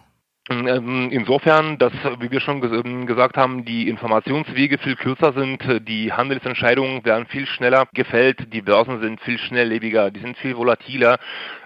Ähm, 0.48 1.10
insofern, 1.12 1.80
dass, 1.80 1.92
wie 2.20 2.30
wir 2.30 2.40
schon 2.40 2.62
ähm, 2.62 3.08
gesagt 3.08 3.36
haben, 3.36 3.66
die 3.66 3.90
Informationswege 3.90 4.78
viel 4.78 4.96
kürzer 4.96 5.34
sind, 5.34 5.88
die 5.88 6.14
Handelsentscheidungen 6.14 7.04
werden 7.04 7.26
viel 7.26 7.48
schneller 7.48 7.88
gefällt, 7.96 8.54
die 8.54 8.62
Börsen 8.62 9.02
sind 9.02 9.20
viel 9.22 9.40
schnelllebiger, 9.40 10.12
die 10.12 10.20
sind 10.20 10.38
viel 10.38 10.56
volatiler. 10.56 11.18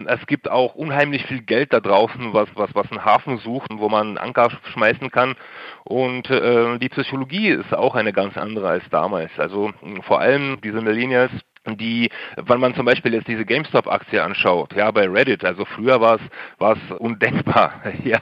Es 0.06 0.25
gibt 0.28 0.49
auch 0.49 0.75
unheimlich 0.75 1.25
viel 1.25 1.41
Geld 1.41 1.73
da 1.73 1.82
draußen, 1.82 2.32
was, 2.32 2.47
was, 2.56 2.73
was 2.73 2.89
einen 2.89 3.04
Hafen 3.04 3.39
sucht, 3.39 3.69
wo 3.75 3.89
man 3.89 4.08
einen 4.08 4.17
Anker 4.17 4.49
schmeißen 4.71 5.12
kann. 5.12 5.36
Und 5.84 6.30
äh, 6.30 6.78
die 6.80 6.89
Psychologie 6.89 7.49
ist 7.49 7.73
auch 7.73 7.95
eine 7.95 8.13
ganz 8.13 8.38
andere 8.38 8.69
als 8.69 8.89
damals. 8.91 9.32
Also 9.38 9.71
vor 10.04 10.21
allem 10.21 10.62
diese 10.63 10.80
Millennials, 10.80 11.32
die, 11.78 12.10
wenn 12.36 12.60
man 12.60 12.76
zum 12.76 12.86
Beispiel 12.86 13.14
jetzt 13.14 13.28
diese 13.28 13.46
GameStop-Aktie 13.46 14.22
anschaut, 14.22 14.74
ja, 14.76 14.90
bei 14.92 15.08
Reddit, 15.08 15.44
also 15.44 15.66
früher 15.66 16.02
war 16.02 16.16
es 16.16 16.22
war 16.58 16.76
es 16.76 16.98
undenkbar, 16.98 17.82
ja, 18.04 18.20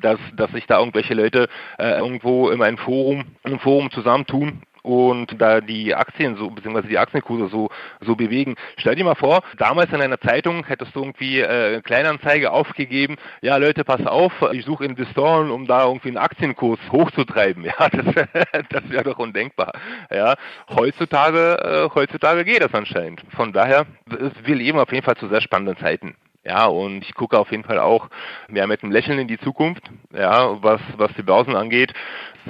dass, 0.00 0.18
dass 0.36 0.50
sich 0.52 0.66
da 0.66 0.78
irgendwelche 0.78 1.14
Leute 1.14 1.48
äh, 1.78 1.98
irgendwo 1.98 2.50
in 2.50 2.62
einem 2.62 2.78
Forum, 2.78 3.24
im 3.44 3.58
Forum 3.58 3.90
zusammentun 3.90 4.62
und 4.82 5.40
da 5.40 5.60
die 5.60 5.94
Aktien 5.94 6.36
so, 6.36 6.50
beziehungsweise 6.50 6.88
die 6.88 6.98
Aktienkurse 6.98 7.48
so, 7.48 7.70
so 8.00 8.16
bewegen. 8.16 8.56
Stell 8.76 8.94
dir 8.94 9.04
mal 9.04 9.14
vor, 9.14 9.42
damals 9.58 9.92
in 9.92 10.00
einer 10.00 10.20
Zeitung 10.20 10.64
hättest 10.66 10.94
du 10.94 11.00
irgendwie 11.00 11.40
äh, 11.40 11.80
Kleinanzeige 11.82 12.52
aufgegeben, 12.52 13.16
ja 13.42 13.56
Leute, 13.56 13.84
pass 13.84 14.06
auf, 14.06 14.32
ich 14.52 14.64
suche 14.64 14.84
Investoren, 14.84 15.50
um 15.50 15.66
da 15.66 15.84
irgendwie 15.84 16.08
einen 16.08 16.18
Aktienkurs 16.18 16.78
hochzutreiben. 16.90 17.64
Ja, 17.70 17.88
das, 17.88 18.04
das 18.68 18.90
wäre 18.90 19.04
doch 19.04 19.18
undenkbar. 19.18 19.72
Ja, 20.10 20.34
heutzutage, 20.68 21.56
äh, 21.62 21.94
heutzutage 21.94 22.44
geht 22.44 22.62
das 22.62 22.74
anscheinend. 22.74 23.22
Von 23.36 23.52
daher, 23.52 23.86
wir 24.06 24.54
leben 24.54 24.78
auf 24.78 24.92
jeden 24.92 25.04
Fall 25.04 25.16
zu 25.16 25.28
sehr 25.28 25.40
spannenden 25.40 25.76
Zeiten. 25.76 26.16
Ja, 26.44 26.66
und 26.66 27.02
ich 27.02 27.14
gucke 27.14 27.38
auf 27.38 27.50
jeden 27.50 27.64
Fall 27.64 27.78
auch 27.78 28.08
mehr 28.48 28.66
mit 28.66 28.82
einem 28.82 28.92
Lächeln 28.92 29.18
in 29.18 29.28
die 29.28 29.38
Zukunft, 29.38 29.82
ja, 30.12 30.62
was, 30.62 30.80
was 30.96 31.10
die 31.16 31.22
Börsen 31.22 31.54
angeht. 31.54 31.92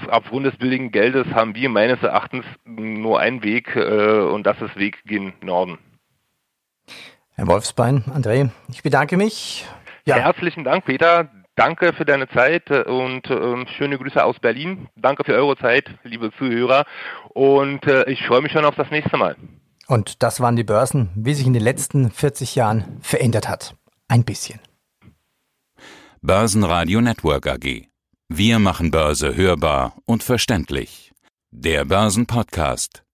Aufgrund 0.09 0.47
des 0.47 0.57
billigen 0.57 0.93
Geldes 0.93 1.27
haben 1.35 1.57
wir 1.57 1.69
meines 1.69 2.01
Erachtens 2.03 2.45
nur 2.65 3.19
einen 3.19 3.43
Weg 3.43 3.75
äh, 3.75 4.21
und 4.21 4.47
das 4.47 4.61
ist 4.63 4.77
Weg 4.77 5.03
gen 5.07 5.33
Norden. 5.43 5.79
Herr 7.35 7.49
Wolfsbein, 7.49 8.05
André, 8.15 8.51
ich 8.69 8.83
bedanke 8.83 9.17
mich. 9.17 9.67
Ja. 10.05 10.17
Herzlichen 10.17 10.63
Dank, 10.63 10.85
Peter. 10.85 11.29
Danke 11.57 11.93
für 11.93 12.05
deine 12.05 12.29
Zeit 12.29 12.71
und 12.71 13.29
äh, 13.29 13.67
schöne 13.77 13.99
Grüße 13.99 14.25
aus 14.25 14.39
Berlin. 14.39 14.89
Danke 14.97 15.25
für 15.25 15.35
eure 15.35 15.57
Zeit, 15.57 15.91
liebe 16.05 16.31
Zuhörer. 16.39 16.85
Und 17.31 17.87
äh, 17.87 18.09
ich 18.09 18.25
freue 18.27 18.41
mich 18.41 18.53
schon 18.53 18.65
auf 18.65 18.77
das 18.77 18.91
nächste 18.91 19.17
Mal. 19.17 19.37
Und 19.87 20.23
das 20.23 20.41
waren 20.41 20.55
die 20.55 20.65
Börsen, 20.65 21.11
wie 21.17 21.35
sich 21.35 21.47
in 21.47 21.53
den 21.53 21.63
letzten 21.63 22.11
40 22.11 22.55
Jahren 22.55 22.99
verändert 23.03 23.49
hat. 23.49 23.75
Ein 24.11 24.25
bisschen. 24.25 24.59
Börsenradio 26.21 27.01
Network 27.01 27.47
AG. 27.47 27.87
Wir 28.29 28.59
machen 28.59 28.91
Börse 28.91 29.37
hörbar 29.37 29.95
und 30.05 30.25
verständlich. 30.25 31.13
Der 31.53 31.85
Börsenpodcast. 31.85 33.05